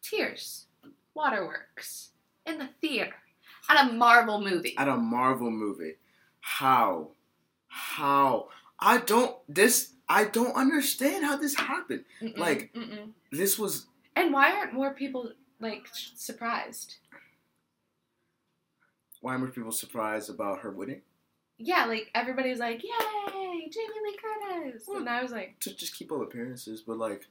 Tears, 0.00 0.64
waterworks 1.12 2.12
in 2.46 2.56
the 2.56 2.70
theater 2.80 3.16
at 3.68 3.86
a 3.86 3.92
Marvel 3.92 4.40
movie. 4.40 4.74
At 4.78 4.88
a 4.88 4.96
Marvel 4.96 5.50
movie, 5.50 5.96
how, 6.40 7.08
how? 7.66 8.48
I 8.80 8.96
don't. 8.96 9.36
This 9.46 9.92
I 10.08 10.24
don't 10.24 10.54
understand 10.56 11.24
how 11.24 11.36
this 11.36 11.54
happened. 11.54 12.04
Mm-mm, 12.22 12.38
like- 12.38 12.72
mm-mm. 12.74 13.10
This 13.30 13.58
was 13.58 13.86
and 14.16 14.32
why 14.32 14.52
aren't 14.52 14.72
more 14.72 14.92
people 14.94 15.32
like 15.60 15.86
surprised? 15.92 16.96
why 19.20 19.36
were 19.36 19.48
people 19.48 19.72
surprised 19.72 20.30
about 20.30 20.60
her 20.60 20.70
winning? 20.70 21.02
Yeah, 21.58 21.86
like 21.86 22.08
everybody's 22.14 22.60
like, 22.60 22.82
"Yay, 22.84 23.68
Jamie 23.68 24.00
Lee 24.04 24.16
Curtis!" 24.22 24.86
And 24.88 25.08
I 25.08 25.22
was 25.22 25.32
like, 25.32 25.58
To 25.60 25.74
just 25.74 25.96
keep 25.96 26.12
up 26.12 26.20
appearances, 26.20 26.82
but 26.86 26.98
like 26.98 27.26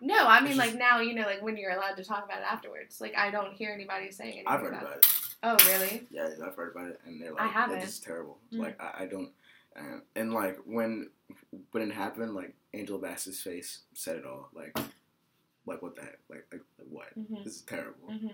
"No, 0.00 0.26
I 0.26 0.40
mean 0.40 0.52
It's 0.52 0.58
like 0.58 0.74
now, 0.74 1.00
you 1.00 1.14
know, 1.14 1.26
like 1.26 1.42
when 1.42 1.58
you're 1.58 1.72
allowed 1.72 1.96
to 1.96 2.04
talk 2.04 2.24
about 2.24 2.38
it 2.38 2.50
afterwards. 2.50 2.98
Like 3.00 3.14
I 3.16 3.30
don't 3.30 3.52
hear 3.52 3.72
anybody 3.72 4.10
saying 4.10 4.30
anything 4.32 4.46
I've 4.48 4.60
heard 4.60 4.70
about 4.72 4.82
about 4.82 4.96
it. 4.96 5.04
it. 5.06 5.10
Oh, 5.42 5.56
really? 5.68 6.06
Yeah, 6.10 6.30
I've 6.46 6.54
heard 6.54 6.74
about 6.74 6.88
it, 6.92 7.00
and 7.06 7.20
they're 7.20 7.32
like, 7.32 7.42
I 7.42 7.46
haven't. 7.48 7.80
"This 7.80 7.90
is 7.90 8.00
terrible." 8.00 8.38
Mm. 8.52 8.58
Like 8.60 8.80
I, 8.80 9.02
I 9.02 9.06
don't, 9.06 9.30
uh, 9.76 9.98
and 10.16 10.32
like 10.32 10.58
when 10.64 11.10
when 11.72 11.90
it 11.90 11.94
happened, 11.94 12.34
like 12.34 12.54
Angela 12.74 12.98
Bassett's 12.98 13.42
face 13.42 13.80
said 13.94 14.16
it 14.16 14.26
all. 14.26 14.50
Like, 14.54 14.76
like 15.66 15.82
what 15.82 15.96
the 15.96 16.02
heck? 16.02 16.18
Like, 16.28 16.46
like, 16.52 16.62
like 16.78 16.88
what? 16.88 17.08
hmm 17.14 17.42
This 17.44 17.56
is 17.56 17.62
terrible. 17.62 18.08
hmm 18.08 18.28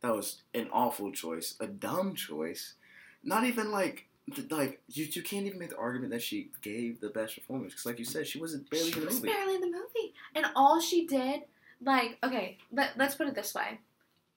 That 0.00 0.14
was 0.14 0.42
an 0.54 0.68
awful 0.72 1.12
choice, 1.12 1.54
a 1.60 1.66
dumb 1.66 2.14
choice. 2.14 2.74
Not 3.22 3.44
even 3.44 3.70
like, 3.72 4.06
like 4.50 4.80
you, 4.88 5.06
you 5.10 5.22
can't 5.22 5.46
even 5.46 5.58
make 5.58 5.70
the 5.70 5.76
argument 5.78 6.12
that 6.12 6.22
she 6.22 6.50
gave 6.62 7.00
the 7.00 7.08
best 7.10 7.34
performance 7.36 7.72
because, 7.72 7.86
like 7.86 7.98
you 7.98 8.04
said, 8.04 8.26
she 8.26 8.40
wasn't 8.40 8.68
barely 8.70 8.90
She 8.90 8.98
in 8.98 9.04
the 9.06 9.10
movie. 9.10 9.10
She 9.10 9.14
was 9.14 9.22
movie. 9.22 9.32
barely 9.34 9.54
in 9.56 9.60
the 9.60 9.66
movie, 9.78 10.14
and 10.34 10.46
all 10.54 10.80
she 10.80 11.06
did, 11.06 11.42
like, 11.82 12.18
okay, 12.24 12.58
let, 12.72 12.96
let's 12.96 13.14
put 13.14 13.28
it 13.28 13.34
this 13.34 13.54
way. 13.54 13.78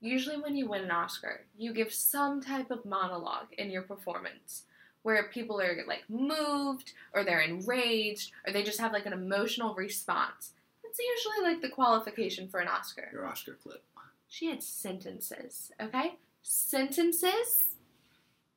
Usually, 0.01 0.37
when 0.39 0.55
you 0.55 0.69
win 0.69 0.83
an 0.85 0.91
Oscar, 0.91 1.41
you 1.57 1.73
give 1.73 1.93
some 1.93 2.41
type 2.41 2.71
of 2.71 2.85
monologue 2.85 3.47
in 3.57 3.69
your 3.69 3.81
performance 3.81 4.63
where 5.03 5.29
people 5.29 5.61
are 5.61 5.77
like 5.87 6.03
moved, 6.09 6.93
or 7.13 7.23
they're 7.23 7.41
enraged, 7.41 8.31
or 8.45 8.53
they 8.53 8.63
just 8.63 8.79
have 8.79 8.93
like 8.93 9.05
an 9.05 9.13
emotional 9.13 9.73
response. 9.75 10.53
That's 10.83 10.99
usually 10.99 11.51
like 11.51 11.61
the 11.61 11.69
qualification 11.69 12.47
for 12.47 12.59
an 12.59 12.67
Oscar. 12.67 13.09
Your 13.13 13.27
Oscar 13.27 13.53
clip. 13.53 13.83
She 14.27 14.47
had 14.47 14.61
sentences, 14.61 15.71
okay? 15.81 16.15
Sentences 16.43 17.75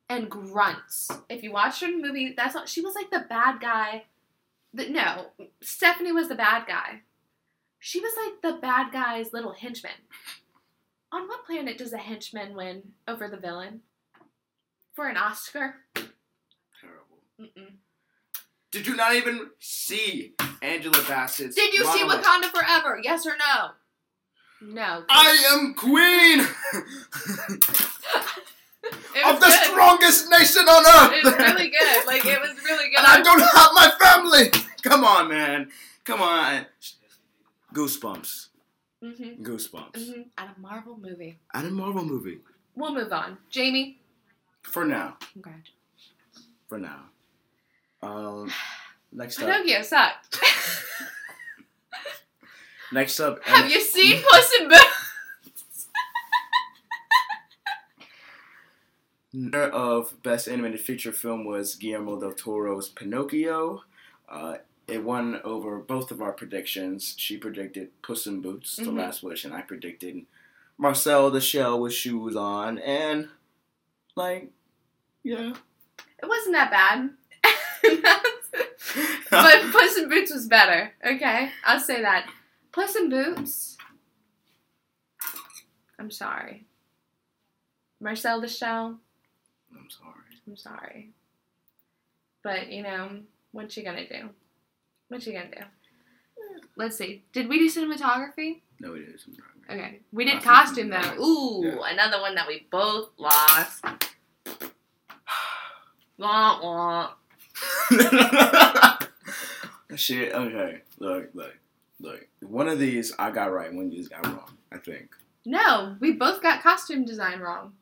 and 0.09 0.31
grunts. 0.31 1.11
If 1.31 1.43
you 1.43 1.53
watch 1.53 1.81
her 1.81 1.87
in 1.87 2.01
the 2.01 2.07
movie, 2.07 2.35
that's 2.37 2.55
all, 2.55 2.67
she 2.67 2.83
was 2.83 2.95
like 2.95 3.11
the 3.11 3.27
bad 3.29 3.61
guy. 3.61 4.05
The, 4.75 4.89
no, 4.91 5.27
Stephanie 5.63 6.13
was 6.13 6.29
the 6.29 6.35
bad 6.35 6.67
guy. 6.67 7.01
She 7.79 8.01
was 8.01 8.13
like 8.17 8.43
the 8.43 8.61
bad 8.61 8.93
guy's 8.93 9.33
little 9.33 9.53
henchman. 9.53 9.93
On 11.11 11.27
what 11.29 11.47
planet 11.47 11.79
does 11.79 11.93
a 11.93 11.99
henchman 11.99 12.55
win 12.55 12.93
over 13.09 13.29
the 13.29 13.37
villain? 13.37 13.81
For 14.95 15.09
an 15.09 15.17
Oscar? 15.17 15.77
Mm-mm. 17.43 17.73
Did 18.71 18.87
you 18.87 18.97
not 18.97 19.15
even 19.15 19.51
see 19.59 20.35
Angela 20.63 20.97
Bassett's? 21.07 21.55
Did 21.55 21.75
you 21.75 21.85
see? 21.85 22.03
Wakanda 22.05 22.45
Forever? 22.51 23.01
Yes 23.03 23.27
or 23.27 23.35
no? 23.37 23.71
No. 24.75 25.05
I 25.11 25.45
am 25.53 25.75
queen 25.75 26.41
of 29.25 29.41
the 29.41 29.47
good. 29.47 29.53
strongest 29.65 30.31
nation 30.31 30.63
on 30.63 30.87
earth. 30.87 31.13
It 31.19 31.25
was 31.25 31.37
really 31.37 31.69
good. 31.71 32.07
Like 32.07 32.25
it 32.25 32.41
was 32.41 32.57
really 32.65 32.89
good. 32.91 32.99
and 32.99 33.07
I 33.07 33.21
don't 33.21 33.41
have 33.41 33.71
my 33.75 33.91
family. 34.01 34.51
Come 34.83 35.05
on, 35.05 35.29
man. 35.29 35.71
Come 36.05 36.23
on. 36.23 36.67
Goosebumps. 37.75 38.49
Mm-hmm. 39.03 39.43
Goosebumps. 39.43 39.97
Mm-hmm. 39.97 40.23
At 40.39 40.57
a 40.57 40.61
Marvel 40.61 40.97
movie. 40.97 41.39
At 41.53 41.65
a 41.65 41.71
Marvel 41.71 42.05
movie. 42.05 42.39
We'll 42.77 42.95
move 42.95 43.13
on. 43.13 43.39
Jamie. 43.51 43.99
For 44.63 44.85
now. 44.85 45.17
Congrats. 45.33 45.71
For 46.69 46.79
now. 46.79 47.12
Um. 48.03 48.51
Next 49.13 49.39
up. 49.41 49.47
Pinocchio 49.49 49.83
sucked. 49.83 50.39
Next 52.93 53.21
up. 53.21 53.43
Have 53.45 53.71
you 53.71 53.81
seen 53.81 54.23
Puss 54.23 54.53
in 54.61 54.69
Boots? 54.69 55.89
Winner 59.35 59.63
of 59.69 60.23
Best 60.23 60.49
Animated 60.49 60.81
Feature 60.81 61.13
Film 61.13 61.45
was 61.45 61.75
Guillermo 61.75 62.21
del 62.21 62.33
Toro's 62.33 62.89
Pinocchio. 62.89 63.83
Uh, 64.29 64.57
it 64.87 65.03
won 65.05 65.41
over 65.43 65.79
both 65.79 66.11
of 66.11 66.21
our 66.21 66.33
predictions. 66.33 67.15
She 67.17 67.39
predicted 67.39 67.91
Puss 68.03 68.27
in 68.27 68.41
Boots, 68.43 68.77
The 68.77 68.85
Mhm. 68.85 68.99
Last 68.99 69.23
Wish, 69.23 69.45
and 69.45 69.55
I 69.55 69.63
predicted 69.63 70.27
Marcel 70.77 71.31
the 71.31 71.41
Shell 71.41 71.81
with 71.81 71.95
shoes 71.95 72.37
on. 72.37 72.79
And, 72.79 73.31
like, 74.17 74.51
yeah. 75.23 75.55
It 76.23 76.27
wasn't 76.29 76.55
that 76.55 76.71
bad. 76.71 77.11
but 79.31 79.63
Puss 79.73 79.97
in 79.99 80.09
Boots 80.09 80.33
was 80.33 80.47
better. 80.47 80.93
Okay, 81.05 81.51
I'll 81.65 81.81
say 81.81 82.03
that. 82.03 82.29
Puss 82.73 82.97
in 82.97 83.09
Boots. 83.11 83.77
I'm 85.99 86.11
sorry. 86.11 86.65
Marcel 88.01 88.41
the 88.41 88.49
Shell. 88.49 88.99
I'm 89.73 89.89
sorry. 89.91 90.13
I'm 90.47 90.57
sorry. 90.57 91.11
But 92.43 92.71
you 92.73 92.83
know, 92.83 93.21
what 93.53 93.77
you 93.77 93.85
gonna 93.85 94.09
do? 94.09 94.31
What 95.09 95.25
you 95.27 95.33
gonna 95.35 95.51
do? 95.51 95.63
Let's 96.77 96.97
see. 96.97 97.23
Did 97.33 97.49
we 97.49 97.59
do 97.59 97.71
cinematography? 97.71 98.61
No, 98.81 98.95
it 98.95 99.03
is. 99.15 99.27
Okay. 99.71 100.01
We 100.11 100.25
did 100.25 100.43
Costume. 100.43 100.91
costume 100.91 101.17
though. 101.19 101.25
Ooh, 101.25 101.65
Yeah. 101.65 101.93
another 101.93 102.21
one 102.21 102.35
that 102.35 102.49
we 102.49 102.67
both 102.71 103.11
lost. 103.17 103.85
Shit, 109.97 110.35
okay. 110.35 110.81
Look, 110.99 111.31
look, 111.35 111.55
look. 112.01 112.27
One 112.41 112.69
of 112.69 112.79
these 112.79 113.13
I 113.19 113.31
got 113.31 113.53
right, 113.53 113.73
one 113.73 113.87
of 113.87 113.91
these 113.91 114.09
got 114.09 114.27
wrong, 114.27 114.57
I 114.73 114.79
think. 114.79 115.11
No, 115.45 115.97
we 116.01 116.13
both 116.13 116.43
got 116.43 116.63
costume 116.63 117.05
design 117.05 117.41
wrong. 117.41 117.73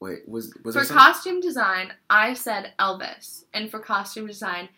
Wait, 0.00 0.28
was 0.28 0.54
was 0.64 0.76
For 0.76 0.84
costume 0.84 1.40
design, 1.40 1.92
I 2.08 2.34
said 2.34 2.72
Elvis, 2.78 3.44
and 3.52 3.70
for 3.70 3.80
costume 3.80 4.26
design, 4.26 4.68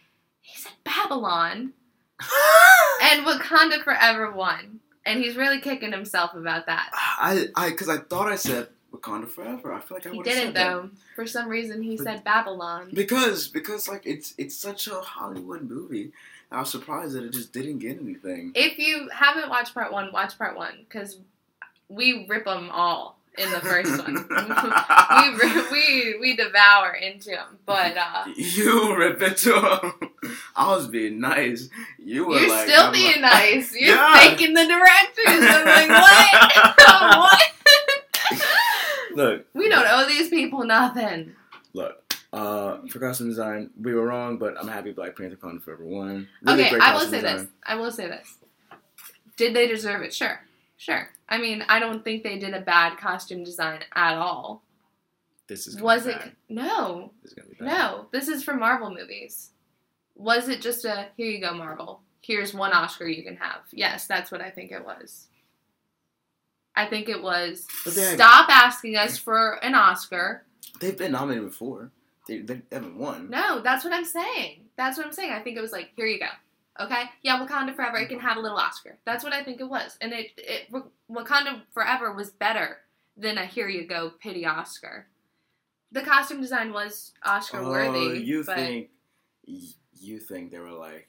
he 0.40 0.59
said 0.59 0.73
Babylon. 0.85 1.73
and 3.03 3.27
Wakanda 3.27 3.83
Forever 3.83 4.33
won, 4.33 4.81
and 5.07 5.23
he's 5.23 5.37
really 5.37 5.61
kicking 5.61 5.92
himself 5.92 6.35
about 6.35 6.66
that. 6.66 6.90
I, 6.92 7.46
I, 7.57 7.70
because 7.70 7.88
I 7.88 7.99
thought 7.99 8.31
I 8.31 8.37
said 8.37 8.68
Wakanda 9.00 9.28
Forever. 9.28 9.72
I 9.72 9.80
feel 9.80 9.96
like 9.96 10.06
I 10.06 10.10
He 10.10 10.16
would 10.18 10.24
didn't 10.24 10.46
said 10.46 10.54
that. 10.54 10.64
though. 10.72 10.90
For 11.14 11.26
some 11.26 11.48
reason, 11.48 11.82
he 11.82 11.96
But- 11.96 12.04
said 12.04 12.24
Babylon. 12.24 12.90
Because, 12.92 13.48
because 13.48 13.88
like 13.88 14.02
it's 14.06 14.34
it's 14.38 14.54
such 14.56 14.86
a 14.86 15.00
Hollywood 15.00 15.62
movie. 15.68 16.12
I 16.52 16.60
was 16.60 16.70
surprised 16.70 17.12
that 17.14 17.22
it 17.24 17.32
just 17.32 17.52
didn't 17.52 17.78
get 17.78 18.00
anything. 18.00 18.52
If 18.54 18.76
you 18.78 19.08
haven't 19.12 19.48
watched 19.48 19.72
part 19.74 19.92
one, 19.92 20.10
watch 20.12 20.36
part 20.36 20.56
one 20.56 20.84
because 20.88 21.18
we 21.88 22.26
rip 22.28 22.44
them 22.44 22.70
all 22.72 23.18
in 23.38 23.48
the 23.52 23.60
first 23.60 23.90
one. 23.98 24.14
we 25.38 25.70
we 25.70 26.18
we 26.20 26.36
devour 26.36 26.92
into 26.94 27.30
them, 27.30 27.58
but 27.66 27.96
uh, 27.96 28.24
You 28.34 28.96
rip 28.96 29.22
into 29.22 29.54
him. 29.54 29.92
I 30.56 30.74
was 30.74 30.88
being 30.88 31.20
nice. 31.20 31.68
You 32.04 32.26
were 32.26 32.38
you're 32.40 32.50
like, 32.50 32.68
still 32.68 32.86
I'm 32.86 32.92
being 32.92 33.22
like- 33.22 33.32
nice. 33.32 33.72
You're 33.72 33.94
Yeah. 33.94 34.14
faking 34.18 34.52
the 34.54 34.66
directions. 34.66 35.46
I'm 35.48 35.64
like, 35.64 35.88
what? 35.88 36.76
what? 37.16 37.42
Look, 39.14 39.46
We 39.55 39.68
don't 39.68 39.87
owe 39.88 40.07
these 40.07 40.29
people 40.29 40.64
nothing. 40.64 41.35
look. 41.73 41.96
Uh, 42.33 42.79
for 42.88 43.01
costume 43.01 43.29
design, 43.29 43.70
we 43.81 43.92
were 43.92 44.07
wrong, 44.07 44.38
but 44.38 44.55
I'm 44.57 44.68
happy 44.68 44.92
Black 44.92 45.16
Panther 45.16 45.35
Wakanda 45.37 45.61
Forever 45.62 45.85
won. 45.85 46.29
Really 46.42 46.64
okay, 46.66 46.79
I 46.81 46.94
will 46.94 47.01
say 47.01 47.20
design. 47.20 47.37
this. 47.38 47.46
I 47.64 47.75
will 47.75 47.90
say 47.90 48.07
this. 48.07 48.37
Did 49.37 49.53
they 49.55 49.66
deserve 49.66 50.03
it? 50.03 50.14
Sure. 50.14 50.40
Sure. 50.77 51.09
I 51.29 51.38
mean, 51.38 51.64
I 51.68 51.81
don't 51.81 52.05
think 52.05 52.23
they 52.23 52.38
did 52.38 52.55
a 52.55 52.61
bad 52.61 52.99
costume 52.99 53.42
design 53.42 53.81
at 53.96 54.14
all. 54.16 54.62
This 55.49 55.66
is 55.66 55.81
Was 55.81 56.07
it? 56.07 56.18
No. 56.49 57.11
This 57.23 57.33
is 57.33 57.35
gonna 57.35 57.49
be 57.49 57.57
bad. 57.57 57.66
No. 57.66 58.07
This 58.12 58.29
is 58.29 58.44
for 58.44 58.55
Marvel 58.55 58.94
movies. 58.94 59.51
Was 60.14 60.49
it 60.49 60.61
just 60.61 60.85
a 60.85 61.09
here 61.16 61.31
you 61.31 61.40
go, 61.40 61.53
Marvel? 61.53 62.01
Here's 62.23 62.55
one 62.55 62.73
Oscar 62.73 63.09
you 63.09 63.25
can 63.25 63.37
have. 63.38 63.62
Yes, 63.73 64.07
that's 64.07 64.31
what 64.31 64.40
I 64.40 64.51
think 64.51 64.70
it 64.70 64.85
was. 64.85 65.27
I 66.76 66.87
think 66.87 67.09
it 67.09 67.22
was 67.22 67.66
stop 67.87 68.48
asking 68.48 68.96
us 68.96 69.18
for 69.18 69.54
an 69.64 69.74
Oscar. 69.74 70.44
They've 70.80 70.96
been 70.96 71.12
nominated 71.12 71.44
before. 71.46 71.90
They, 72.28 72.38
they 72.38 72.62
haven't 72.72 72.96
won. 72.96 73.28
No, 73.30 73.61
that's 73.61 73.85
what 73.85 73.92
I'm 73.92 74.04
saying. 74.04 74.62
That's 74.76 74.96
what 74.96 75.06
I'm 75.06 75.12
saying. 75.12 75.33
I 75.33 75.40
think 75.40 75.56
it 75.59 75.61
was 75.61 75.72
like, 75.72 75.90
here 75.96 76.06
you 76.06 76.18
go. 76.20 76.85
Okay? 76.85 77.02
Yeah, 77.22 77.44
Wakanda 77.44 77.74
Forever, 77.74 77.98
it 77.98 78.09
can 78.09 78.20
have 78.20 78.37
a 78.37 78.40
little 78.40 78.56
Oscar. 78.56 78.96
That's 79.04 79.24
what 79.24 79.33
I 79.33 79.42
think 79.42 79.61
it 79.61 79.68
was. 79.68 79.98
And 80.00 80.12
it, 80.12 80.28
it 80.38 80.72
Wakanda 81.11 81.62
Forever 81.74 82.12
was 82.14 82.30
better 82.30 82.78
than 83.16 83.37
a 83.37 83.44
here 83.44 83.68
you 83.68 83.87
go 83.87 84.12
pity 84.20 84.46
Oscar. 84.46 85.06
The 85.92 86.02
costume 86.02 86.40
design 86.40 86.72
was 86.72 87.12
Oscar 87.24 87.59
Oh, 87.59 87.68
worthy. 87.68 88.20
you 88.20 88.44
think 88.44 88.90
you 89.44 90.18
think 90.20 90.50
they 90.52 90.59
were 90.59 90.70
like, 90.70 91.09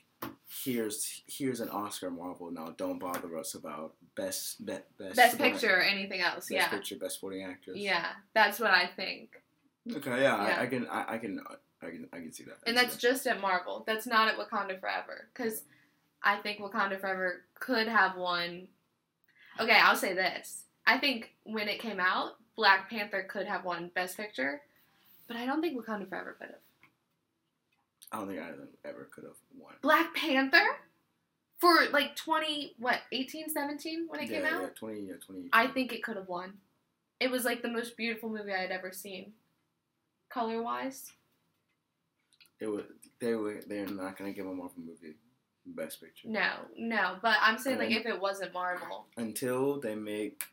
here's 0.63 1.21
here's 1.27 1.61
an 1.61 1.69
Oscar 1.69 2.11
Marvel. 2.11 2.51
Now 2.51 2.73
don't 2.77 2.99
bother 2.99 3.37
us 3.37 3.53
about 3.55 3.93
best 4.15 4.65
be, 4.65 4.73
best 4.99 5.15
Best 5.15 5.31
supporting- 5.31 5.53
Picture 5.53 5.75
or 5.77 5.81
anything 5.81 6.21
else, 6.21 6.49
best 6.49 6.51
yeah. 6.51 6.67
picture, 6.69 6.95
best 6.97 7.15
supporting 7.15 7.43
actress. 7.43 7.77
Yeah, 7.77 8.07
that's 8.33 8.59
what 8.59 8.71
I 8.71 8.87
think. 8.87 9.41
Okay, 9.91 10.21
yeah, 10.21 10.47
Yeah. 10.47 10.57
I, 10.59 10.63
I 10.63 10.65
can 10.67 10.87
I, 10.87 11.13
I 11.13 11.17
can 11.17 11.39
I 11.81 11.85
can 11.87 12.07
I 12.13 12.17
can 12.17 12.31
see 12.31 12.43
that. 12.43 12.57
And 12.67 12.75
that's 12.77 12.97
just 12.97 13.25
at 13.27 13.39
Marvel. 13.41 13.83
That's 13.87 14.05
not 14.05 14.27
at 14.27 14.37
Wakanda 14.37 14.79
Forever. 14.79 15.27
Because 15.33 15.63
I 16.23 16.35
think 16.37 16.59
Wakanda 16.59 16.99
Forever 16.99 17.41
could 17.55 17.87
have 17.87 18.15
won. 18.17 18.67
Okay, 19.59 19.77
I'll 19.81 19.95
say 19.95 20.13
this. 20.13 20.63
I 20.85 20.97
think 20.97 21.33
when 21.43 21.67
it 21.67 21.79
came 21.79 21.99
out, 21.99 22.33
Black 22.55 22.89
Panther 22.89 23.23
could 23.23 23.47
have 23.47 23.63
won 23.65 23.89
Best 23.95 24.17
Picture. 24.17 24.61
But 25.27 25.37
I 25.37 25.45
don't 25.45 25.61
think 25.61 25.77
Wakanda 25.77 26.07
Forever 26.09 26.35
could 26.39 26.49
have. 26.49 26.59
I 28.11 28.17
don't 28.17 28.27
think 28.27 28.39
either 28.41 28.53
of 28.53 28.57
them 28.59 28.67
ever 28.85 29.07
could 29.13 29.23
have 29.23 29.37
won. 29.57 29.73
Black 29.81 30.13
Panther? 30.15 30.65
For 31.59 31.73
like 31.91 32.15
20, 32.15 32.75
what, 32.79 32.99
18, 33.11 33.49
17 33.49 34.07
when 34.09 34.19
it 34.19 34.29
yeah, 34.29 34.37
came 34.37 34.45
out? 34.47 34.61
yeah, 34.63 34.67
twenty, 34.75 35.01
yeah, 35.01 35.13
twenty. 35.23 35.47
I 35.53 35.67
think 35.67 35.93
it 35.93 36.01
could 36.03 36.15
have 36.17 36.27
won. 36.27 36.53
It 37.19 37.29
was 37.29 37.45
like 37.45 37.61
the 37.61 37.69
most 37.69 37.95
beautiful 37.95 38.29
movie 38.29 38.51
I 38.51 38.61
had 38.61 38.71
ever 38.71 38.91
seen. 38.91 39.33
Color 40.29 40.61
wise. 40.63 41.11
it 42.59 42.67
was. 42.67 42.83
They 43.19 43.35
were. 43.35 43.61
They're 43.67 43.85
not 43.87 44.17
gonna 44.17 44.33
give 44.33 44.47
a 44.47 44.53
Marvel 44.53 44.81
movie 44.83 45.15
best 45.65 46.01
picture 46.01 46.27
No, 46.27 46.49
no. 46.77 47.17
But 47.21 47.37
I'm 47.41 47.59
saying 47.59 47.77
like 47.77 47.91
Um, 47.91 47.97
if 47.97 48.05
it 48.07 48.19
wasn't 48.19 48.53
Marvel. 48.53 49.05
until 49.17 49.79
they 49.79 49.93
make, 49.93 50.43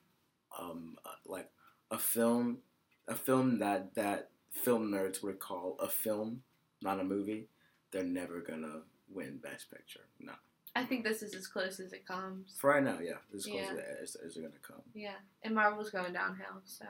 um, 0.59 0.99
uh, 1.07 1.11
like 1.25 1.51
a 1.91 1.99
film, 1.99 2.59
a 3.07 3.15
film 3.15 3.61
that 3.61 3.95
that 3.95 4.29
film 4.51 4.91
nerds 4.91 5.23
would 5.23 5.39
call 5.41 5.77
a 5.81 5.89
film, 5.89 6.43
not 6.83 7.01
a 7.01 7.05
movie. 7.05 7.49
They're 7.91 8.05
never 8.05 8.41
gonna 8.41 8.83
win 9.11 9.39
best 9.39 9.71
picture. 9.71 10.01
No. 10.21 10.33
I 10.77 10.85
think 10.85 11.03
this 11.05 11.23
is 11.23 11.35
as 11.35 11.47
close 11.47 11.81
as 11.81 11.93
it 11.93 12.07
comes. 12.07 12.55
For 12.59 12.71
right 12.71 12.83
now, 12.83 12.99
yeah, 13.03 13.15
this 13.33 13.47
is 13.47 13.51
close 13.51 13.65
Yeah. 13.75 13.83
as, 14.03 14.17
as 14.17 14.35
they're 14.35 14.45
gonna 14.45 14.55
come. 14.63 14.83
Yeah, 14.95 15.15
and 15.43 15.55
Marvel's 15.55 15.91
going 15.91 16.13
downhill. 16.13 16.63
So, 16.65 16.85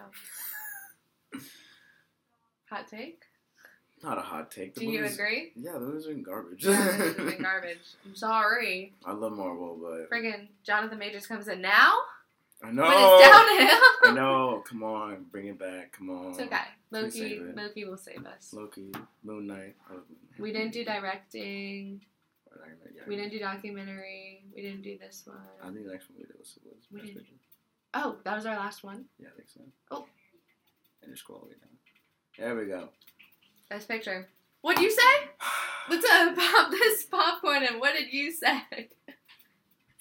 hot 2.70 2.88
take. 2.88 3.22
Not 4.02 4.18
a 4.18 4.20
hot 4.22 4.50
take. 4.50 4.74
The 4.74 4.80
Do 4.80 4.86
you 4.86 5.04
agree? 5.04 5.52
Yeah, 5.56 5.72
those 5.72 6.06
are 6.06 6.14
garbage. 6.14 6.64
Yeah, 6.64 6.76
this 6.98 7.16
has 7.16 7.16
been 7.16 7.42
garbage. 7.42 7.78
I'm 8.04 8.14
sorry. 8.14 8.92
I 9.04 9.12
love 9.12 9.32
Marvel, 9.32 9.76
but 9.80 10.08
Friggin' 10.10 10.48
Jonathan 10.62 10.98
Majors 10.98 11.26
comes 11.26 11.48
in 11.48 11.60
now 11.60 11.94
I 12.62 12.70
know. 12.72 12.82
when 12.82 12.92
it's 12.92 13.28
downhill. 13.28 13.80
I 14.04 14.12
know. 14.14 14.64
Come 14.66 14.82
on, 14.82 15.26
bring 15.30 15.46
it 15.46 15.58
back. 15.58 15.92
Come 15.92 16.10
on. 16.10 16.30
It's 16.30 16.40
okay. 16.40 16.56
Loki. 16.90 17.40
Loki 17.54 17.84
will 17.84 17.96
save 17.96 18.26
us. 18.26 18.52
Loki, 18.52 18.92
Moon 19.22 19.46
Knight. 19.46 19.76
I 19.88 19.94
love 19.94 20.04
Moon 20.08 20.18
Knight. 20.30 20.40
We 20.40 20.52
didn't 20.52 20.72
do 20.72 20.84
directing. 20.84 22.00
We 23.06 23.16
didn't 23.16 23.30
do 23.30 23.38
documentary. 23.38 24.44
We 24.54 24.62
didn't 24.62 24.82
do 24.82 24.98
this 24.98 25.22
one. 25.24 25.38
I 25.62 25.72
think 25.72 25.86
the 25.86 25.92
next 25.92 26.10
one 26.10 26.18
we 26.18 26.24
did 26.24 26.36
was, 26.38 26.58
was 26.64 26.84
We. 26.92 27.00
Picture. 27.12 27.34
Oh, 27.94 28.16
that 28.24 28.34
was 28.36 28.44
our 28.44 28.56
last 28.56 28.84
one. 28.84 29.06
Yeah, 29.18 29.28
I 29.32 29.36
think 29.36 29.48
so. 29.48 29.60
Oh. 29.90 30.06
And 31.02 31.12
just 31.12 31.22
scroll 31.22 31.38
all 31.38 31.44
the 31.44 31.50
way 31.50 31.56
down. 31.60 31.68
There 32.38 32.56
we 32.56 32.66
go. 32.66 32.90
Best 33.70 33.88
picture. 33.88 34.28
What'd 34.60 34.82
you 34.82 34.90
say? 34.90 35.00
Let's 35.90 36.06
pop 36.06 36.70
this 36.70 37.04
popcorn 37.06 37.62
and 37.64 37.80
what 37.80 37.94
did 37.94 38.12
you 38.12 38.30
say? 38.30 38.88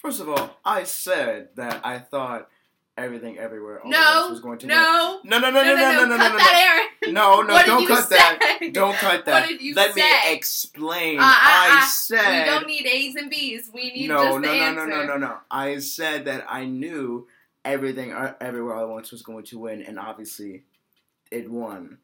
First 0.08 0.22
of 0.22 0.30
all, 0.30 0.58
I 0.64 0.86
said 0.86 1.50
that 1.58 1.82
I 1.86 2.00
thought 2.00 2.48
everything 2.98 3.38
everywhere 3.38 3.82
all 3.82 3.92
No, 3.92 4.20
once 4.22 4.32
was 4.32 4.40
going 4.40 4.58
to 4.60 4.68
no. 4.68 5.20
No, 5.26 5.38
no, 5.38 5.52
no, 5.52 5.62
no, 5.62 5.76
no, 5.76 5.76
no, 5.76 6.06
no, 6.06 6.06
no, 6.06 6.18
cut 6.18 6.32
no, 6.32 6.38
that, 6.38 6.88
no. 7.04 7.10
Aaron. 7.10 7.14
no, 7.14 7.42
no, 7.42 7.58
did 7.58 7.66
don't 7.66 7.88
cut 7.90 8.10
that. 8.12 8.58
say? 8.62 8.70
Don't 8.72 8.96
cut 8.96 9.26
that. 9.26 9.42
What 9.42 9.50
did 9.50 9.62
you 9.62 9.76
Let 9.76 9.96
say? 9.96 10.00
me 10.00 10.34
explain. 10.34 11.20
Uh, 11.20 11.24
uh, 11.24 11.26
uh, 11.26 11.30
I 11.34 11.90
said 11.94 12.46
We 12.46 12.50
don't 12.50 12.68
need 12.68 12.86
A's 12.88 13.16
and 13.18 13.30
B's. 13.30 13.70
We 13.74 13.92
need 13.92 14.08
no, 14.08 14.24
just 14.24 14.40
no, 14.40 14.40
the 14.40 14.48
no, 14.48 14.64
answer. 14.64 14.88
no, 14.88 14.96
no, 14.96 15.06
no, 15.08 15.18
no. 15.18 15.38
I 15.52 15.80
said 15.80 16.24
that 16.24 16.46
I 16.48 16.64
knew 16.64 17.28
everything 17.66 18.14
uh, 18.14 18.36
everywhere 18.40 18.76
all 18.76 18.84
at 18.84 18.90
once 18.90 19.12
was 19.12 19.24
going 19.24 19.44
to 19.48 19.60
win, 19.60 19.82
and 19.82 20.00
obviously, 20.00 20.64
it 21.32 21.52
won. 21.52 21.98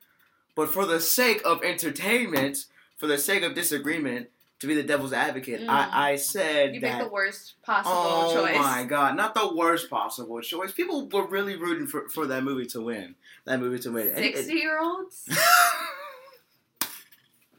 But 0.56 0.68
for 0.68 0.86
the 0.86 1.00
sake 1.00 1.42
of 1.46 1.64
entertainment, 1.64 2.66
for 2.98 3.08
the 3.08 3.18
sake 3.18 3.44
of 3.44 3.56
disagreement, 3.56 4.28
to 4.60 4.68
be 4.68 4.76
the 4.76 4.84
devil's 4.84 5.12
advocate, 5.14 5.62
Mm. 5.62 5.70
I, 5.70 6.12
I 6.12 6.16
said 6.16 6.74
You 6.76 6.82
that. 6.82 6.98
picked 7.00 7.04
the 7.10 7.14
worst 7.14 7.56
possible 7.64 7.96
oh 7.98 8.34
choice. 8.34 8.56
Oh 8.58 8.62
my 8.62 8.84
god! 8.86 9.16
Not 9.18 9.34
the 9.36 9.54
worst 9.56 9.90
possible 9.90 10.40
choice. 10.42 10.72
People 10.72 11.08
were 11.10 11.28
really 11.28 11.56
rooting 11.58 11.88
for, 11.88 12.08
for 12.10 12.26
that 12.28 12.44
movie 12.44 12.66
to 12.68 12.82
win. 12.82 13.16
That 13.46 13.60
movie 13.60 13.80
to 13.80 13.92
win. 13.92 14.16
Sixty 14.16 14.54
year 14.54 14.80
olds. 14.82 15.28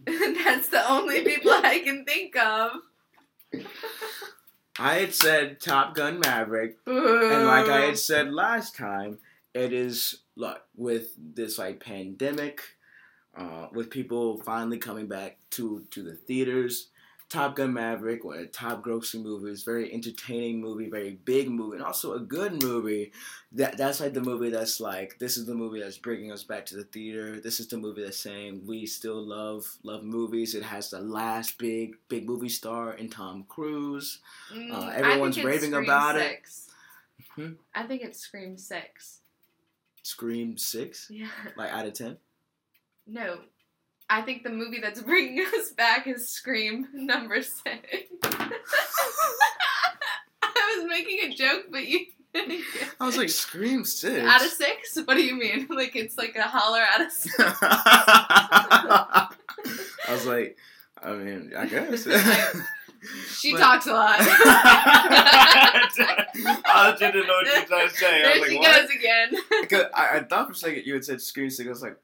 That's 0.06 0.68
the 0.68 0.82
only 0.90 1.22
people 1.24 1.50
I 1.50 1.80
can 1.80 2.04
think 2.04 2.36
of. 2.36 2.72
I 4.78 4.94
had 4.96 5.14
said 5.14 5.60
Top 5.60 5.94
Gun 5.94 6.20
Maverick, 6.20 6.84
Boo. 6.84 7.30
And 7.32 7.46
like 7.46 7.68
I 7.68 7.82
had 7.86 7.98
said 7.98 8.32
last 8.32 8.76
time, 8.76 9.18
it 9.54 9.72
is 9.72 10.20
look 10.36 10.60
with 10.76 11.10
this 11.16 11.58
like 11.58 11.80
pandemic, 11.80 12.60
uh, 13.36 13.68
with 13.72 13.90
people 13.90 14.40
finally 14.42 14.78
coming 14.78 15.06
back 15.06 15.38
to 15.50 15.84
to 15.90 16.02
the 16.02 16.14
theaters. 16.14 16.88
Top 17.30 17.56
Gun 17.56 17.72
Maverick, 17.72 18.22
one 18.22 18.36
of 18.36 18.42
the 18.42 18.46
top 18.48 18.84
grossing 18.84 19.22
movies, 19.22 19.62
very 19.64 19.92
entertaining 19.92 20.60
movie, 20.60 20.88
very 20.90 21.18
big 21.24 21.48
movie, 21.50 21.76
and 21.78 21.84
also 21.84 22.12
a 22.12 22.20
good 22.20 22.62
movie. 22.62 23.12
That 23.52 23.76
that's 23.78 23.98
like 23.98 24.12
the 24.12 24.20
movie 24.20 24.50
that's 24.50 24.78
like 24.78 25.18
this 25.18 25.36
is 25.36 25.46
the 25.46 25.54
movie 25.54 25.80
that's 25.80 25.96
bringing 25.98 26.30
us 26.30 26.44
back 26.44 26.66
to 26.66 26.76
the 26.76 26.84
theater. 26.84 27.40
This 27.40 27.60
is 27.60 27.66
the 27.66 27.78
movie 27.78 28.04
that's 28.04 28.18
saying 28.18 28.62
we 28.66 28.86
still 28.86 29.20
love 29.26 29.66
love 29.82 30.04
movies. 30.04 30.54
It 30.54 30.62
has 30.64 30.90
the 30.90 31.00
last 31.00 31.58
big 31.58 31.96
big 32.08 32.26
movie 32.28 32.50
star 32.50 32.92
in 32.92 33.08
Tom 33.08 33.46
Cruise. 33.48 34.20
Mm, 34.54 34.72
uh, 34.72 34.90
everyone's 34.90 35.42
raving 35.42 35.72
about 35.74 36.16
it. 36.16 36.40
Hmm? 37.34 37.52
I 37.74 37.84
think 37.84 38.02
it's 38.02 38.20
Scream 38.20 38.58
Six. 38.58 39.20
Scream 40.02 40.58
six, 40.58 41.08
Yeah. 41.10 41.28
like 41.56 41.70
out 41.72 41.86
of 41.86 41.94
ten. 41.94 42.18
No. 43.06 43.38
I 44.10 44.22
think 44.22 44.42
the 44.42 44.50
movie 44.50 44.80
that's 44.80 45.00
bringing 45.06 45.44
us 45.46 45.70
back 45.76 46.06
is 46.06 46.28
Scream 46.30 46.88
number 46.94 47.42
six. 47.42 47.88
I 50.42 50.76
was 50.78 50.86
making 50.88 51.30
a 51.30 51.34
joke, 51.34 51.64
but 51.70 51.86
you. 51.86 52.06
I 52.36 53.06
was 53.06 53.16
like, 53.16 53.28
Scream 53.28 53.84
Six. 53.84 54.18
out 54.26 54.44
of 54.44 54.50
six? 54.50 54.98
What 55.04 55.14
do 55.14 55.22
you 55.24 55.36
mean? 55.36 55.68
Like 55.74 55.94
it's 55.94 56.18
like 56.18 56.34
a 56.34 56.42
holler 56.42 56.80
out 56.82 57.00
of 57.00 57.12
six? 57.12 57.32
I 57.38 59.28
was 60.10 60.26
like, 60.26 60.56
I 61.02 61.12
mean, 61.12 61.52
I 61.56 61.66
guess. 61.66 62.08
She 63.36 63.52
But- 63.52 63.58
talks 63.60 63.86
a 63.86 63.92
lot. 63.92 64.16
I 66.76 66.96
didn't 66.98 67.26
know 67.26 67.34
what 67.34 67.46
you 67.46 67.52
were 67.60 67.66
trying 67.66 67.88
to 67.88 67.94
say. 67.94 68.20
I 68.20 68.22
there 68.22 68.40
was 68.40 68.48
she 68.48 68.58
like, 68.58 68.66
what? 68.68 68.80
goes 68.82 68.90
again. 68.96 69.90
I, 69.94 70.18
I 70.18 70.20
thought 70.24 70.46
for 70.46 70.52
a 70.52 70.56
second 70.56 70.86
you 70.86 70.94
had 70.94 71.04
said 71.04 71.20
screen 71.20 71.50
sick. 71.50 71.66
I 71.66 71.70
was 71.70 71.82
like, 71.82 71.96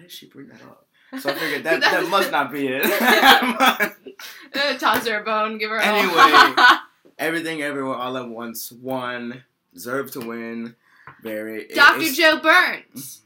why 0.00 0.04
did 0.04 0.12
she 0.12 0.26
bring 0.26 0.48
that 0.48 0.62
up? 0.62 0.86
So 1.20 1.28
I 1.30 1.34
figured 1.34 1.64
that 1.64 1.80
that 1.82 2.08
must 2.08 2.30
not 2.30 2.50
be 2.50 2.68
it. 2.68 2.82
Toss 4.80 5.06
her 5.06 5.20
a 5.20 5.24
bone, 5.24 5.58
give 5.58 5.68
her 5.68 5.76
a 5.76 5.84
Anyway. 5.84 6.54
Everything, 7.18 7.60
everywhere, 7.60 7.96
all 7.96 8.16
at 8.16 8.26
once. 8.30 8.72
One 8.72 9.44
deserve 9.74 10.10
to 10.12 10.20
win. 10.20 10.74
Very. 11.22 11.68
Dr. 11.68 11.98
it's- 12.00 12.16
Joe 12.16 12.40
Burns. 12.40 13.20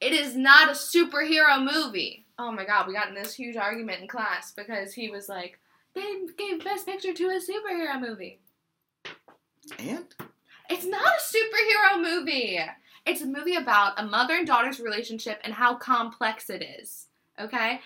It 0.00 0.12
is 0.12 0.34
not 0.34 0.68
a 0.68 0.72
superhero 0.72 1.62
movie. 1.62 2.26
Oh 2.40 2.50
my 2.50 2.64
god, 2.64 2.88
we 2.88 2.94
got 2.94 3.08
in 3.08 3.14
this 3.14 3.34
huge 3.34 3.54
argument 3.56 4.00
in 4.00 4.08
class 4.08 4.50
because 4.52 4.92
he 4.94 5.10
was 5.10 5.28
like, 5.28 5.60
they 5.94 6.02
gave 6.36 6.64
Best 6.64 6.86
Picture 6.86 7.12
to 7.12 7.24
a 7.26 7.38
superhero 7.38 8.00
movie. 8.00 8.40
And 9.78 10.06
It's 10.70 10.86
not 10.86 11.04
a 11.06 11.36
superhero 11.36 12.02
movie. 12.02 12.58
It's 13.10 13.22
a 13.22 13.26
movie 13.26 13.56
about 13.56 13.98
a 13.98 14.04
mother 14.04 14.34
and 14.34 14.46
daughter's 14.46 14.78
relationship 14.78 15.40
and 15.42 15.52
how 15.52 15.74
complex 15.74 16.48
it 16.48 16.62
is. 16.62 17.06
Okay? 17.40 17.80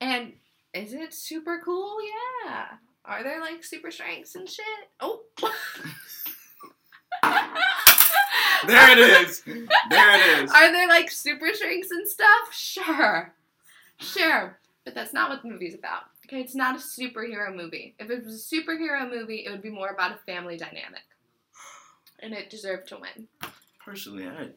And 0.00 0.32
is 0.74 0.92
it 0.92 1.14
super 1.14 1.62
cool? 1.64 1.98
Yeah. 2.44 2.66
Are 3.04 3.22
there 3.22 3.40
like 3.40 3.62
super 3.62 3.92
strengths 3.92 4.34
and 4.34 4.48
shit? 4.48 4.66
Oh. 4.98 5.20
there 8.66 8.90
it 8.90 8.98
is. 8.98 9.42
There 9.44 9.60
it 9.60 10.42
is. 10.42 10.50
Are 10.50 10.72
there 10.72 10.88
like 10.88 11.12
super 11.12 11.50
strengths 11.54 11.92
and 11.92 12.08
stuff? 12.08 12.52
Sure. 12.52 13.32
Sure. 13.98 14.58
But 14.84 14.96
that's 14.96 15.14
not 15.14 15.30
what 15.30 15.42
the 15.42 15.48
movie's 15.48 15.76
about. 15.76 16.06
Okay, 16.26 16.40
it's 16.40 16.56
not 16.56 16.74
a 16.74 16.80
superhero 16.80 17.54
movie. 17.54 17.94
If 18.00 18.10
it 18.10 18.24
was 18.24 18.34
a 18.34 18.54
superhero 18.56 19.08
movie, 19.08 19.44
it 19.46 19.50
would 19.52 19.62
be 19.62 19.70
more 19.70 19.90
about 19.90 20.10
a 20.10 20.18
family 20.26 20.56
dynamic. 20.56 21.04
And 22.18 22.34
it 22.34 22.50
deserved 22.50 22.88
to 22.88 22.96
win. 22.96 23.28
Personally, 23.86 24.26
I 24.26 24.48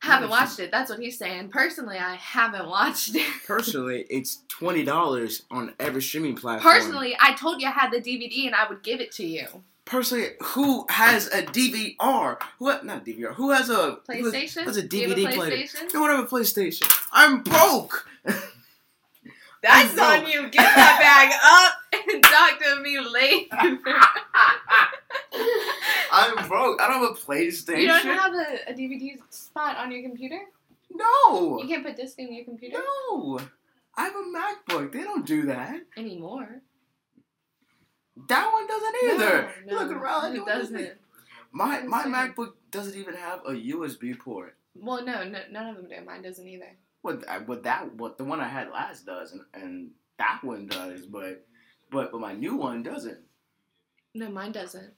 Haven't 0.00 0.28
watched 0.30 0.58
it. 0.58 0.72
That's 0.72 0.90
what 0.90 0.98
he's 0.98 1.16
saying. 1.16 1.50
Personally, 1.50 1.98
I 1.98 2.16
haven't 2.16 2.68
watched 2.68 3.14
it. 3.14 3.24
personally, 3.46 4.04
it's 4.10 4.42
twenty 4.48 4.82
dollars 4.82 5.44
on 5.52 5.72
every 5.78 6.02
streaming 6.02 6.34
platform. 6.34 6.74
Personally, 6.74 7.16
I 7.20 7.34
told 7.34 7.62
you 7.62 7.68
I 7.68 7.70
had 7.70 7.92
the 7.92 7.98
DVD 8.00 8.46
and 8.46 8.56
I 8.56 8.68
would 8.68 8.82
give 8.82 9.00
it 9.00 9.12
to 9.12 9.24
you. 9.24 9.46
personally, 9.84 10.30
who 10.42 10.84
has 10.90 11.28
a 11.28 11.42
DVR? 11.44 12.38
What? 12.58 12.84
Not 12.84 13.06
DVR. 13.06 13.34
Who 13.34 13.50
has 13.52 13.70
a 13.70 13.98
PlayStation? 14.08 14.62
Who 14.62 14.66
has 14.66 14.76
a 14.76 14.82
Do 14.82 14.96
you 14.96 15.08
have 15.10 15.16
a 15.16 15.20
DVD 15.20 15.34
player? 15.36 15.66
No 15.94 16.00
one 16.00 16.10
have 16.10 16.24
a 16.24 16.26
PlayStation. 16.26 16.92
I'm 17.12 17.44
broke. 17.44 18.08
That's 19.62 19.96
on 19.96 20.26
you. 20.26 20.48
Get 20.48 20.74
that 20.74 20.98
bag 20.98 21.30
up 21.44 22.10
and 22.10 22.22
talk 22.24 22.58
to 22.58 22.82
me 22.82 22.98
later. 22.98 23.78
I'm 26.12 26.46
broke. 26.48 26.80
I 26.80 26.88
don't 26.88 27.00
have 27.02 27.10
a 27.10 27.14
PlayStation. 27.14 27.80
you 27.80 27.86
don't 27.88 28.06
have 28.06 28.34
a, 28.34 28.70
a 28.70 28.74
DVD 28.74 29.16
spot 29.30 29.76
on 29.78 29.90
your 29.90 30.02
computer? 30.02 30.40
no. 30.94 31.58
You 31.60 31.66
can't 31.68 31.84
put 31.84 31.96
disc 31.96 32.18
in 32.18 32.32
your 32.34 32.44
computer 32.44 32.78
No. 33.10 33.40
I 33.96 34.04
have 34.04 34.14
a 34.14 34.18
MacBook. 34.18 34.92
They 34.92 35.02
don't 35.02 35.26
do 35.26 35.46
that. 35.46 35.80
anymore. 35.96 36.60
That 38.28 38.52
one 38.52 38.66
doesn't 38.66 38.94
either. 39.04 39.50
No, 39.66 39.72
You 39.72 39.78
look 39.78 39.90
no, 39.90 39.96
around. 39.98 40.34
It 40.34 40.38
no 40.38 40.44
doesn't. 40.46 40.92
My 41.50 41.80
my. 41.80 42.02
MacBook 42.04 42.52
doesn't 42.70 42.98
even 42.98 43.14
have 43.14 43.40
a 43.46 43.52
USB 43.52 44.18
port. 44.18 44.56
Well, 44.74 45.04
no, 45.04 45.24
no, 45.24 45.40
none 45.50 45.68
of 45.68 45.76
them 45.76 45.88
do. 45.88 46.04
Mine 46.04 46.22
doesn't 46.22 46.46
either. 46.46 46.76
What 47.02 47.24
what 47.46 47.62
that 47.64 47.94
what 47.96 48.16
the 48.18 48.24
one 48.24 48.40
I 48.40 48.48
had 48.48 48.70
last 48.70 49.04
does, 49.06 49.32
and, 49.32 49.42
and 49.54 49.90
that 50.18 50.40
one 50.42 50.66
does, 50.66 51.06
but 51.06 51.44
but 51.90 52.12
but 52.12 52.20
my 52.20 52.32
new 52.32 52.56
one 52.56 52.82
doesn't. 52.82 53.18
No, 54.14 54.30
mine 54.30 54.52
doesn't. 54.52 54.92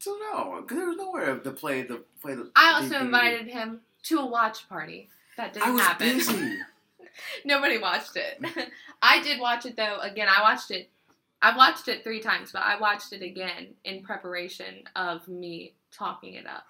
So 0.00 0.16
no, 0.32 0.60
because 0.62 0.76
there 0.78 0.88
was 0.88 0.96
nowhere 0.96 1.38
to 1.38 1.50
play 1.52 1.82
the 1.82 2.02
play 2.20 2.34
the. 2.34 2.50
I 2.56 2.72
also 2.72 2.94
DVD. 2.96 3.00
invited 3.02 3.46
him 3.48 3.80
to 4.04 4.18
a 4.18 4.26
watch 4.26 4.68
party. 4.68 5.08
That 5.36 5.52
didn't 5.52 5.68
I 5.68 5.70
was 5.70 5.80
happen. 5.82 6.08
busy. 6.16 6.56
Nobody 7.44 7.78
watched 7.78 8.16
it. 8.16 8.42
I 9.02 9.22
did 9.22 9.38
watch 9.40 9.66
it 9.66 9.76
though. 9.76 9.98
Again, 10.00 10.26
I 10.28 10.42
watched 10.42 10.70
it. 10.70 10.88
I 11.42 11.56
watched 11.56 11.88
it 11.88 12.02
three 12.02 12.20
times, 12.20 12.50
but 12.52 12.62
I 12.62 12.78
watched 12.80 13.12
it 13.12 13.22
again 13.22 13.68
in 13.84 14.02
preparation 14.02 14.84
of 14.96 15.26
me 15.28 15.74
talking 15.92 16.34
it 16.34 16.46
up. 16.46 16.64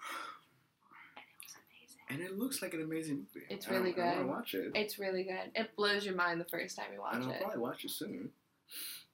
And 1.17 1.25
it 1.27 1.43
was 1.43 1.55
amazing. 1.57 2.01
and 2.09 2.21
it 2.21 2.39
looks 2.39 2.63
like 2.63 2.75
an 2.75 2.83
amazing 2.83 3.27
movie. 3.35 3.47
It's 3.49 3.69
really 3.69 3.95
I 3.97 3.99
want 4.05 4.17
good. 4.17 4.23
to 4.23 4.27
watch 4.29 4.55
it. 4.55 4.73
It's 4.75 4.99
really 4.99 5.23
good. 5.25 5.51
It 5.55 5.75
blows 5.77 6.05
your 6.05 6.15
mind 6.17 6.41
the 6.41 6.45
first 6.47 6.77
time 6.77 6.87
you 6.93 7.01
watch 7.01 7.15
and 7.17 7.25
I'll 7.25 7.31
it. 7.31 7.41
probably 7.43 7.61
watch 7.61 7.85
it 7.85 7.91
soon. 7.93 8.31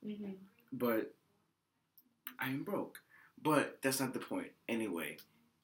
hmm 0.03 0.31
but 0.73 1.13
I 2.39 2.49
am 2.49 2.65
broke. 2.65 2.99
But 3.43 3.79
that's 3.83 4.01
not 4.01 4.13
the 4.13 4.19
point. 4.19 4.49
Anyway, 4.69 5.19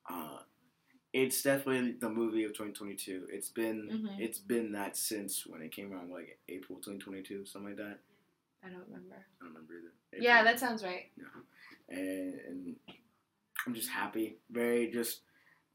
uh, 0.08 0.38
it's 1.12 1.42
definitely 1.42 1.92
the 1.92 2.08
movie 2.08 2.44
of 2.44 2.52
2022. 2.52 3.26
It's 3.30 3.48
been 3.50 3.88
Mhm. 3.90 4.20
it's 4.20 4.38
been 4.38 4.72
that 4.72 4.96
since 4.96 5.46
when 5.46 5.62
it 5.62 5.72
came 5.72 5.92
out, 5.92 6.08
like 6.08 6.38
April 6.48 6.78
2022, 6.80 7.44
something 7.44 7.70
like 7.70 7.76
that. 7.78 7.98
I 8.64 8.68
don't 8.68 8.84
remember. 8.86 9.16
I 9.16 9.44
don't 9.44 9.48
remember 9.54 9.74
either. 9.78 10.22
Yeah, 10.22 10.44
that 10.44 10.60
sounds 10.60 10.84
right. 10.84 11.10
and, 11.88 12.34
and 12.40 12.76
I'm 13.66 13.74
just 13.74 13.88
happy, 13.90 14.38
very 14.50 14.90
just 14.90 15.22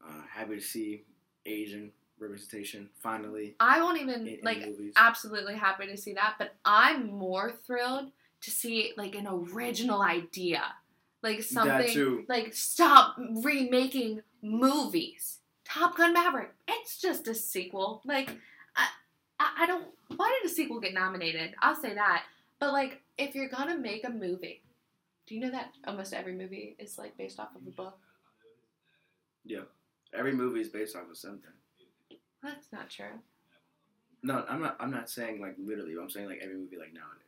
uh, 0.04 0.22
happy 0.30 0.56
to 0.56 0.60
see 0.60 1.04
Asian 1.46 1.92
representation 2.18 2.90
finally 2.98 3.54
I 3.60 3.80
won't 3.80 4.00
even 4.00 4.22
in, 4.26 4.38
in 4.38 4.40
like 4.42 4.66
movies. 4.66 4.92
absolutely 4.96 5.54
happy 5.54 5.86
to 5.86 5.96
see 5.96 6.14
that, 6.14 6.34
but 6.38 6.56
I'm 6.64 7.06
more 7.06 7.52
thrilled 7.52 8.10
to 8.40 8.50
see 8.50 8.92
like 8.96 9.14
an 9.14 9.26
original 9.28 10.02
idea. 10.02 10.74
Like 11.22 11.42
something 11.42 12.24
like 12.28 12.54
stop 12.54 13.16
remaking 13.18 14.22
movies. 14.42 15.38
Top 15.64 15.96
Gun 15.96 16.12
Maverick. 16.12 16.54
It's 16.66 17.00
just 17.00 17.26
a 17.28 17.34
sequel. 17.34 18.02
Like 18.04 18.30
I, 18.76 18.88
I 19.40 19.48
I 19.60 19.66
don't 19.66 19.86
why 20.16 20.38
did 20.40 20.50
a 20.50 20.54
sequel 20.54 20.80
get 20.80 20.94
nominated? 20.94 21.54
I'll 21.60 21.76
say 21.76 21.94
that. 21.94 22.24
But 22.60 22.72
like 22.72 23.02
if 23.16 23.34
you're 23.34 23.48
gonna 23.48 23.78
make 23.78 24.06
a 24.06 24.10
movie, 24.10 24.62
do 25.26 25.34
you 25.34 25.40
know 25.40 25.50
that 25.50 25.72
almost 25.86 26.14
every 26.14 26.34
movie 26.34 26.76
is 26.78 26.98
like 26.98 27.16
based 27.16 27.40
off 27.40 27.54
of 27.54 27.66
a 27.66 27.70
book? 27.70 27.98
Yeah. 29.44 29.62
Every 30.14 30.32
movie 30.32 30.60
is 30.60 30.68
based 30.68 30.96
off 30.96 31.10
of 31.10 31.16
something. 31.16 31.50
That's 32.42 32.72
not 32.72 32.88
true. 32.88 33.20
No, 34.22 34.44
I'm 34.48 34.60
not. 34.60 34.76
I'm 34.80 34.90
not 34.90 35.10
saying 35.10 35.40
like 35.40 35.54
literally. 35.58 35.94
But 35.94 36.02
I'm 36.02 36.10
saying 36.10 36.28
like 36.28 36.40
every 36.42 36.56
movie 36.56 36.76
like 36.76 36.92
nowadays. 36.92 37.27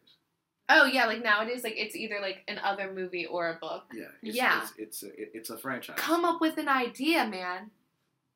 Oh 0.72 0.84
yeah, 0.84 1.06
like 1.06 1.22
nowadays, 1.22 1.64
like 1.64 1.74
it's 1.76 1.96
either 1.96 2.18
like 2.20 2.44
an 2.46 2.58
other 2.62 2.92
movie 2.92 3.26
or 3.26 3.50
a 3.50 3.54
book. 3.54 3.84
Yeah. 3.92 4.04
It's, 4.22 4.36
Yeah. 4.36 4.62
It's 4.62 4.72
it's 4.78 5.02
a, 5.02 5.36
it's 5.36 5.50
a 5.50 5.58
franchise. 5.58 5.96
Come 5.98 6.24
up 6.24 6.40
with 6.40 6.58
an 6.58 6.68
idea, 6.68 7.26
man. 7.26 7.70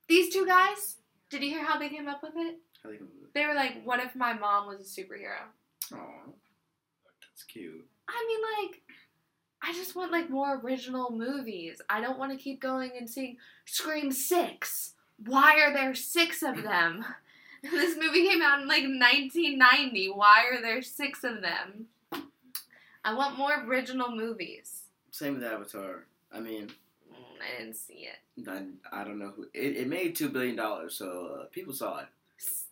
These 0.09 0.35
two 0.35 0.45
guys, 0.45 0.97
did 1.31 1.43
you 1.43 1.51
hear 1.51 1.65
how 1.65 1.79
they 1.79 1.89
came 1.89 2.09
up 2.09 2.23
with 2.23 2.35
it? 2.37 2.57
I 2.85 2.89
think 2.89 3.03
They 3.35 3.47
were 3.47 3.55
like, 3.55 3.83
"What 3.85 4.01
if 4.01 4.15
my 4.17 4.33
mom 4.35 4.67
was 4.67 4.81
a 4.81 5.01
superhero?" 5.01 5.39
Aw, 5.93 5.97
that's 7.23 7.45
cute. 7.45 7.87
I 8.09 8.27
mean, 8.29 8.69
like, 8.69 8.83
I 9.63 9.73
just 9.73 9.95
want 9.95 10.13
like 10.13 10.29
more 10.29 10.61
original 10.63 11.11
movies. 11.11 11.81
I 11.89 12.01
don't 12.01 12.19
want 12.19 12.33
to 12.33 12.43
keep 12.43 12.61
going 12.61 12.91
and 12.99 13.09
seeing 13.09 13.37
Scream 13.65 14.11
Six. 14.13 14.93
Why 15.25 15.61
are 15.61 15.73
there 15.73 15.95
six 15.95 16.43
of 16.43 16.63
them? 16.63 17.05
this 17.63 17.97
movie 17.97 18.29
came 18.29 18.43
out 18.43 18.61
in 18.61 18.69
like 18.69 18.83
1990. 18.83 20.09
Why 20.11 20.45
are 20.53 20.61
there 20.61 20.83
six 20.83 21.25
of 21.25 21.41
them? 21.41 21.87
I 23.05 23.15
want 23.15 23.37
more 23.39 23.65
original 23.67 24.11
movies. 24.11 24.83
Same 25.11 25.35
with 25.35 25.45
Avatar. 25.45 26.05
I 26.33 26.41
mean, 26.41 26.71
Mm, 27.13 27.17
I 27.41 27.59
didn't 27.61 27.77
see 27.77 28.09
it. 28.09 28.49
I, 28.49 28.65
I 29.01 29.05
don't 29.05 29.19
know 29.19 29.33
who. 29.37 29.45
It, 29.55 29.77
it 29.77 29.89
made 29.89 30.17
two 30.17 30.29
billion 30.31 30.57
dollars, 30.57 30.97
so 30.97 31.39
uh, 31.43 31.45
people 31.53 31.73
saw 31.73 32.01
it. 32.01 32.07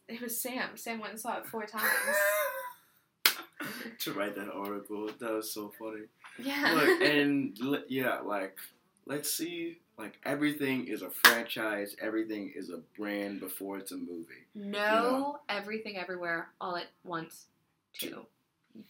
It 0.08 0.20
was 0.20 0.36
Sam. 0.40 0.70
Sam 0.76 0.98
went 1.00 1.12
and 1.12 1.20
saw 1.20 1.36
it 1.38 1.46
four 1.46 1.64
times. 1.64 1.84
to 4.00 4.12
write 4.12 4.34
that 4.36 4.50
article, 4.52 5.08
that 5.20 5.30
was 5.30 5.52
so 5.52 5.72
funny. 5.78 6.02
Yeah. 6.38 6.72
Look, 6.74 7.02
and 7.08 7.56
l- 7.62 7.84
yeah, 7.88 8.20
like 8.20 8.56
let's 9.06 9.32
see, 9.32 9.78
like 9.98 10.18
everything 10.24 10.86
is 10.88 11.02
a 11.02 11.10
franchise, 11.10 11.94
everything 12.00 12.52
is 12.56 12.70
a 12.70 12.78
brand 12.98 13.40
before 13.40 13.78
it's 13.78 13.92
a 13.92 13.96
movie. 13.96 14.46
no, 14.54 15.38
everything 15.48 15.96
everywhere 15.98 16.48
all 16.60 16.76
at 16.76 16.88
once. 17.04 17.46
Two. 17.92 18.26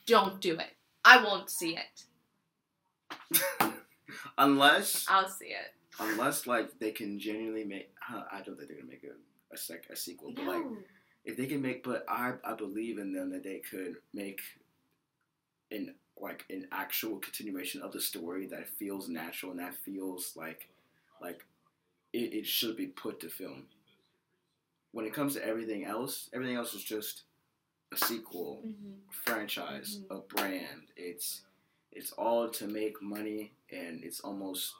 Don't 0.06 0.40
do 0.40 0.54
it. 0.58 0.70
I 1.04 1.22
won't 1.22 1.50
see 1.50 1.76
it. 1.76 2.04
unless, 4.38 5.06
I'll 5.08 5.28
see 5.28 5.46
it. 5.46 5.74
unless 6.00 6.46
like 6.46 6.78
they 6.78 6.92
can 6.92 7.18
genuinely 7.18 7.64
make. 7.64 7.92
Huh, 8.00 8.24
I 8.30 8.42
don't 8.42 8.56
think 8.56 8.68
they're 8.68 8.78
gonna 8.78 8.88
make 8.88 9.04
a 9.04 9.54
a, 9.54 9.56
sec, 9.56 9.86
a 9.90 9.96
sequel, 9.96 10.32
but 10.34 10.46
like 10.46 10.62
if 11.24 11.36
they 11.36 11.46
can 11.46 11.62
make, 11.62 11.84
but 11.84 12.04
I 12.08 12.34
I 12.44 12.54
believe 12.54 12.98
in 12.98 13.12
them 13.12 13.30
that 13.30 13.44
they 13.44 13.58
could 13.58 13.96
make 14.12 14.40
an 15.70 15.94
like 16.20 16.44
an 16.50 16.68
actual 16.72 17.18
continuation 17.18 17.82
of 17.82 17.92
the 17.92 18.00
story 18.00 18.46
that 18.46 18.68
feels 18.68 19.08
natural 19.08 19.52
and 19.52 19.60
that 19.60 19.74
feels 19.74 20.34
like 20.36 20.68
like 21.20 21.44
it, 22.12 22.32
it 22.34 22.46
should 22.46 22.76
be 22.76 22.86
put 22.86 23.20
to 23.20 23.28
film. 23.28 23.64
When 24.92 25.06
it 25.06 25.14
comes 25.14 25.34
to 25.34 25.46
everything 25.46 25.84
else, 25.84 26.28
everything 26.34 26.56
else 26.56 26.74
is 26.74 26.84
just 26.84 27.22
a 27.92 27.96
sequel, 27.96 28.62
Mhm. 28.64 29.00
franchise, 29.10 29.98
Mhm. 30.00 30.16
a 30.16 30.20
brand. 30.34 30.88
It's 30.96 31.42
it's 31.94 32.10
all 32.12 32.48
to 32.48 32.66
make 32.66 33.02
money, 33.02 33.52
and 33.70 34.02
it's 34.02 34.20
almost 34.20 34.74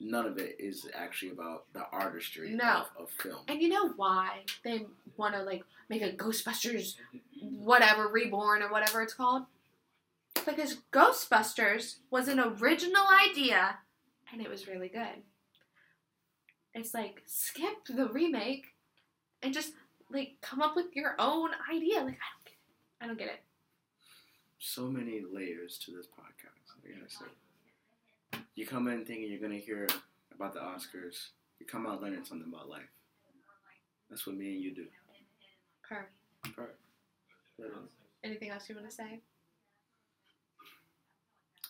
none 0.00 0.24
of 0.24 0.38
it 0.38 0.56
is 0.58 0.88
actually 0.94 1.30
about 1.30 1.70
the 1.74 1.86
artistry 1.90 2.50
No. 2.54 2.86
of, 2.96 2.96
of 2.96 3.10
film. 3.10 3.44
And 3.46 3.60
you 3.60 3.68
know 3.68 3.88
why 3.90 4.44
they 4.62 4.86
want 5.18 5.34
to 5.34 5.42
like 5.42 5.64
make 5.90 6.00
a 6.02 6.12
Ghostbusters, 6.16 6.96
whatever 7.42 8.08
reborn 8.08 8.62
or 8.62 8.70
whatever 8.70 9.02
it's 9.02 9.12
called? 9.12 9.44
Because 10.46 10.76
Ghostbusters 10.92 11.98
was 12.10 12.28
an 12.28 12.40
original 12.40 13.06
idea, 13.08 13.78
and 14.32 14.40
it 14.40 14.48
was 14.48 14.66
really 14.66 14.88
good. 14.88 15.22
It's 16.74 16.94
like 16.94 17.22
skip 17.26 17.84
the 17.86 18.08
remake, 18.08 18.74
and 19.42 19.52
just 19.52 19.74
like 20.10 20.40
come 20.40 20.62
up 20.62 20.74
with 20.76 20.94
your 20.94 21.16
own 21.18 21.50
idea. 21.70 22.00
Like 22.00 22.04
I 22.04 22.04
don't 22.06 22.14
get 22.14 22.14
it. 22.16 22.35
I 23.06 23.08
don't 23.08 23.18
get 23.20 23.28
it. 23.28 23.40
So 24.58 24.88
many 24.88 25.22
layers 25.32 25.78
to 25.84 25.92
this 25.92 26.06
podcast. 26.06 26.74
I 26.74 27.26
you 28.56 28.66
come 28.66 28.88
in 28.88 29.04
thinking 29.04 29.30
you're 29.30 29.40
gonna 29.40 29.60
hear 29.60 29.86
about 30.34 30.54
the 30.54 30.58
Oscars. 30.58 31.28
You 31.60 31.66
come 31.66 31.86
out 31.86 32.02
learning 32.02 32.24
something 32.24 32.52
about 32.52 32.68
life. 32.68 32.88
That's 34.10 34.26
what 34.26 34.34
me 34.34 34.54
and 34.54 34.60
you 34.60 34.74
do. 34.74 34.86
Per. 35.88 36.08
Is. 37.60 37.66
Anything 38.24 38.50
else 38.50 38.68
you 38.68 38.74
want 38.74 38.90
to 38.90 38.94
say? 38.96 39.20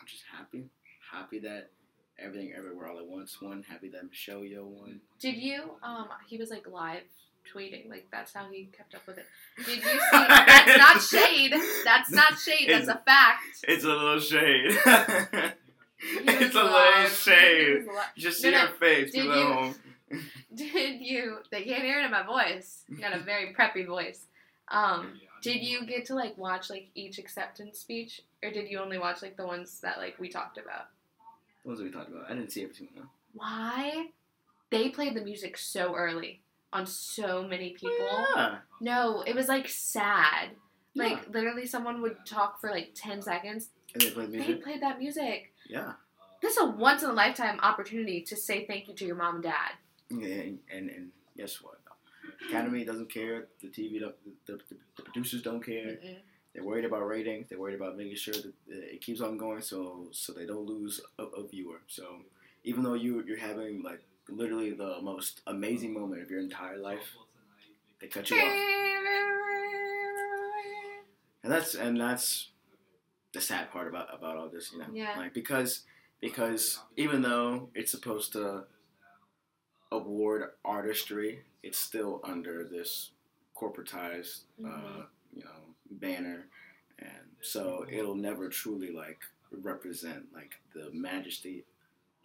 I'm 0.00 0.06
just 0.06 0.22
happy. 0.34 0.70
Happy 1.12 1.38
that 1.40 1.68
everything 2.18 2.54
everywhere 2.56 2.88
all 2.88 2.98
at 2.98 3.06
once 3.06 3.42
won. 3.42 3.62
Happy 3.68 3.90
that 3.90 4.08
Michelle 4.08 4.40
Yeoh 4.40 4.64
won. 4.64 5.02
Did 5.20 5.36
you? 5.36 5.72
Um, 5.82 6.08
he 6.26 6.38
was 6.38 6.48
like 6.48 6.66
live 6.66 7.02
tweeting. 7.54 7.88
Like 7.90 8.06
that's 8.10 8.32
how 8.32 8.48
he 8.50 8.68
kept 8.76 8.94
up 8.94 9.06
with 9.06 9.18
it. 9.18 9.26
Did 9.64 9.76
you 9.76 9.82
see? 9.82 9.98
that's 10.12 10.78
not 10.78 11.02
shade. 11.26 11.54
That's 11.84 12.10
not 12.10 12.38
shade. 12.38 12.68
That's 12.68 12.88
a 12.88 13.00
fact. 13.06 13.42
It's 13.64 13.84
a 13.84 13.88
little 13.88 14.20
shade. 14.20 14.76
It's 15.98 16.54
a 16.54 16.62
little 16.62 17.06
shade. 17.08 17.66
He 17.68 17.72
was 17.78 17.86
li- 17.86 18.02
You 18.16 18.22
just 18.22 18.44
No, 18.44 18.50
see 18.50 18.54
no. 18.54 18.58
her 18.60 18.74
face. 18.74 19.12
Did 19.12 19.24
you- 19.24 19.32
home. 19.32 19.74
Did 20.54 21.00
you? 21.00 21.38
They 21.50 21.62
can't 21.64 21.82
hear 21.82 22.00
it 22.00 22.04
in 22.04 22.10
my 22.10 22.22
voice. 22.22 22.82
Got 23.00 23.14
a 23.14 23.18
very 23.18 23.54
preppy 23.54 23.86
voice. 23.86 24.26
Um, 24.68 25.20
did 25.42 25.62
you 25.62 25.84
get 25.86 26.04
to 26.06 26.14
like 26.14 26.36
watch 26.38 26.70
like 26.70 26.88
each 26.94 27.18
acceptance 27.18 27.78
speech, 27.78 28.20
or 28.42 28.50
did 28.50 28.68
you 28.70 28.78
only 28.78 28.98
watch 28.98 29.22
like 29.22 29.36
the 29.36 29.46
ones 29.46 29.80
that 29.80 29.98
like 29.98 30.16
we 30.18 30.28
talked 30.28 30.58
about? 30.58 30.86
What 31.64 31.72
was 31.72 31.80
we 31.82 31.90
talking 31.90 32.14
about? 32.14 32.30
I 32.30 32.34
didn't 32.34 32.52
see 32.52 32.62
every 32.62 32.74
single 32.74 32.96
one. 32.98 33.08
Why? 33.34 34.06
They 34.70 34.88
played 34.90 35.14
the 35.14 35.22
music 35.24 35.56
so 35.56 35.94
early 35.94 36.40
on 36.72 36.86
so 36.86 37.42
many 37.42 37.74
oh, 37.76 37.78
people. 37.78 38.26
Yeah. 38.36 38.56
No, 38.80 39.22
it 39.26 39.34
was 39.34 39.48
like 39.48 39.68
sad. 39.68 40.50
Yeah. 40.94 41.04
Like 41.04 41.28
literally, 41.28 41.66
someone 41.66 42.02
would 42.02 42.16
talk 42.26 42.60
for 42.60 42.70
like 42.70 42.92
ten 42.94 43.22
seconds. 43.22 43.70
And 43.94 44.02
they 44.02 44.10
played 44.10 44.30
music. 44.30 44.48
They 44.48 44.62
played 44.62 44.82
that 44.82 44.98
music. 44.98 45.52
Yeah. 45.68 45.92
This 46.42 46.56
is 46.56 46.62
a 46.62 46.66
once 46.66 47.02
in 47.02 47.10
a 47.10 47.14
lifetime 47.14 47.58
opportunity 47.62 48.20
to 48.22 48.36
say 48.36 48.66
thank 48.66 48.88
you 48.88 48.94
to 48.94 49.04
your 49.06 49.16
mom 49.16 49.36
and 49.36 49.44
dad. 49.44 49.72
And, 50.10 50.58
and 50.70 50.90
and 50.90 51.10
guess 51.36 51.62
what? 51.62 51.76
Academy 52.48 52.84
doesn't 52.84 53.12
care. 53.12 53.46
The 53.60 53.68
TV, 53.68 54.00
don't, 54.00 54.14
the, 54.46 54.52
the, 54.52 54.76
the 54.96 55.02
producers 55.02 55.42
don't 55.42 55.64
care. 55.64 55.98
Mm-mm. 56.04 56.16
They're 56.54 56.64
worried 56.64 56.84
about 56.84 57.06
ratings. 57.06 57.48
They're 57.48 57.58
worried 57.58 57.74
about 57.76 57.96
making 57.96 58.16
sure 58.16 58.34
that 58.34 58.52
it 58.68 59.00
keeps 59.00 59.20
on 59.20 59.36
going, 59.36 59.60
so 59.60 60.06
so 60.12 60.32
they 60.32 60.46
don't 60.46 60.66
lose 60.66 61.00
a, 61.18 61.24
a 61.24 61.46
viewer. 61.46 61.80
So 61.86 62.04
even 62.64 62.82
though 62.82 62.94
you 62.94 63.22
you're 63.26 63.38
having 63.38 63.82
like 63.82 64.02
literally 64.28 64.72
the 64.72 65.00
most 65.02 65.40
amazing 65.46 65.92
moment 65.94 66.22
of 66.22 66.30
your 66.30 66.40
entire 66.40 66.78
life, 66.78 67.14
they 68.00 68.08
cut 68.08 68.30
you 68.30 68.36
off. 68.38 68.52
And 71.42 71.52
that's 71.52 71.74
and 71.74 72.00
that's 72.00 72.50
the 73.32 73.40
sad 73.40 73.70
part 73.70 73.86
about 73.88 74.12
about 74.12 74.36
all 74.36 74.48
this, 74.48 74.72
you 74.72 74.78
know. 74.78 74.86
Yeah. 74.92 75.14
Like 75.16 75.32
because 75.34 75.82
because 76.20 76.80
even 76.96 77.22
though 77.22 77.68
it's 77.74 77.90
supposed 77.92 78.32
to 78.32 78.64
award 79.92 80.50
artistry, 80.64 81.44
it's 81.62 81.78
still 81.78 82.20
under 82.24 82.64
this 82.64 83.10
corporatized 83.56 84.40
uh, 84.64 84.68
Mhm. 84.68 85.06
you 85.34 85.44
know, 85.44 85.74
banner 85.90 86.48
and 86.98 87.36
so 87.40 87.86
it'll 87.88 88.14
never 88.14 88.48
truly 88.48 88.90
like 88.90 89.20
represent 89.50 90.30
like 90.34 90.54
the 90.74 90.90
majesty 90.92 91.64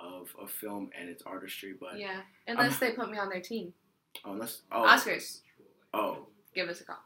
of 0.03 0.27
a 0.41 0.47
film 0.47 0.89
and 0.99 1.09
its 1.09 1.23
artistry, 1.23 1.73
but 1.79 1.97
Yeah, 1.99 2.21
unless 2.47 2.79
they 2.79 2.91
put 2.91 3.09
me 3.11 3.17
on 3.17 3.29
their 3.29 3.41
team. 3.41 3.73
oh, 4.25 4.33
unless 4.33 4.61
oh 4.71 4.83
Oscars, 4.83 5.41
oh, 5.93 6.27
give 6.55 6.67
us 6.69 6.81
a 6.81 6.83
call. 6.85 7.03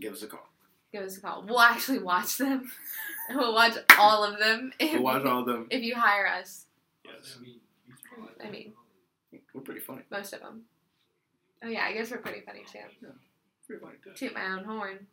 give 0.00 0.12
us 0.12 0.22
a 0.22 0.26
call. 0.26 0.46
Give 0.92 1.02
us 1.04 1.16
a 1.16 1.20
call. 1.20 1.44
We'll 1.46 1.60
actually 1.60 2.00
watch 2.00 2.38
them. 2.38 2.70
we'll 3.34 3.54
watch 3.54 3.74
all 3.98 4.24
of 4.24 4.38
them 4.40 4.72
if, 4.80 4.94
We'll 4.94 5.02
watch 5.04 5.24
all 5.24 5.40
of 5.40 5.46
them. 5.46 5.66
if 5.70 5.82
you 5.82 5.94
hire 5.94 6.26
us. 6.26 6.66
Yes, 7.04 7.36
I 8.44 8.50
mean, 8.50 8.72
we're 9.54 9.60
pretty 9.60 9.80
funny. 9.80 10.02
most 10.10 10.32
of 10.32 10.40
them. 10.40 10.62
Oh 11.62 11.68
yeah, 11.68 11.84
I 11.84 11.92
guess 11.92 12.10
we're 12.10 12.18
pretty 12.18 12.40
funny 12.40 12.64
too. 12.70 12.78
Yeah, 13.02 13.08
Pretty 13.66 13.80
funny 13.84 13.96
too. 14.02 14.12
Toot 14.14 14.34
my 14.34 14.46
own 14.46 14.64
horn. 14.64 15.06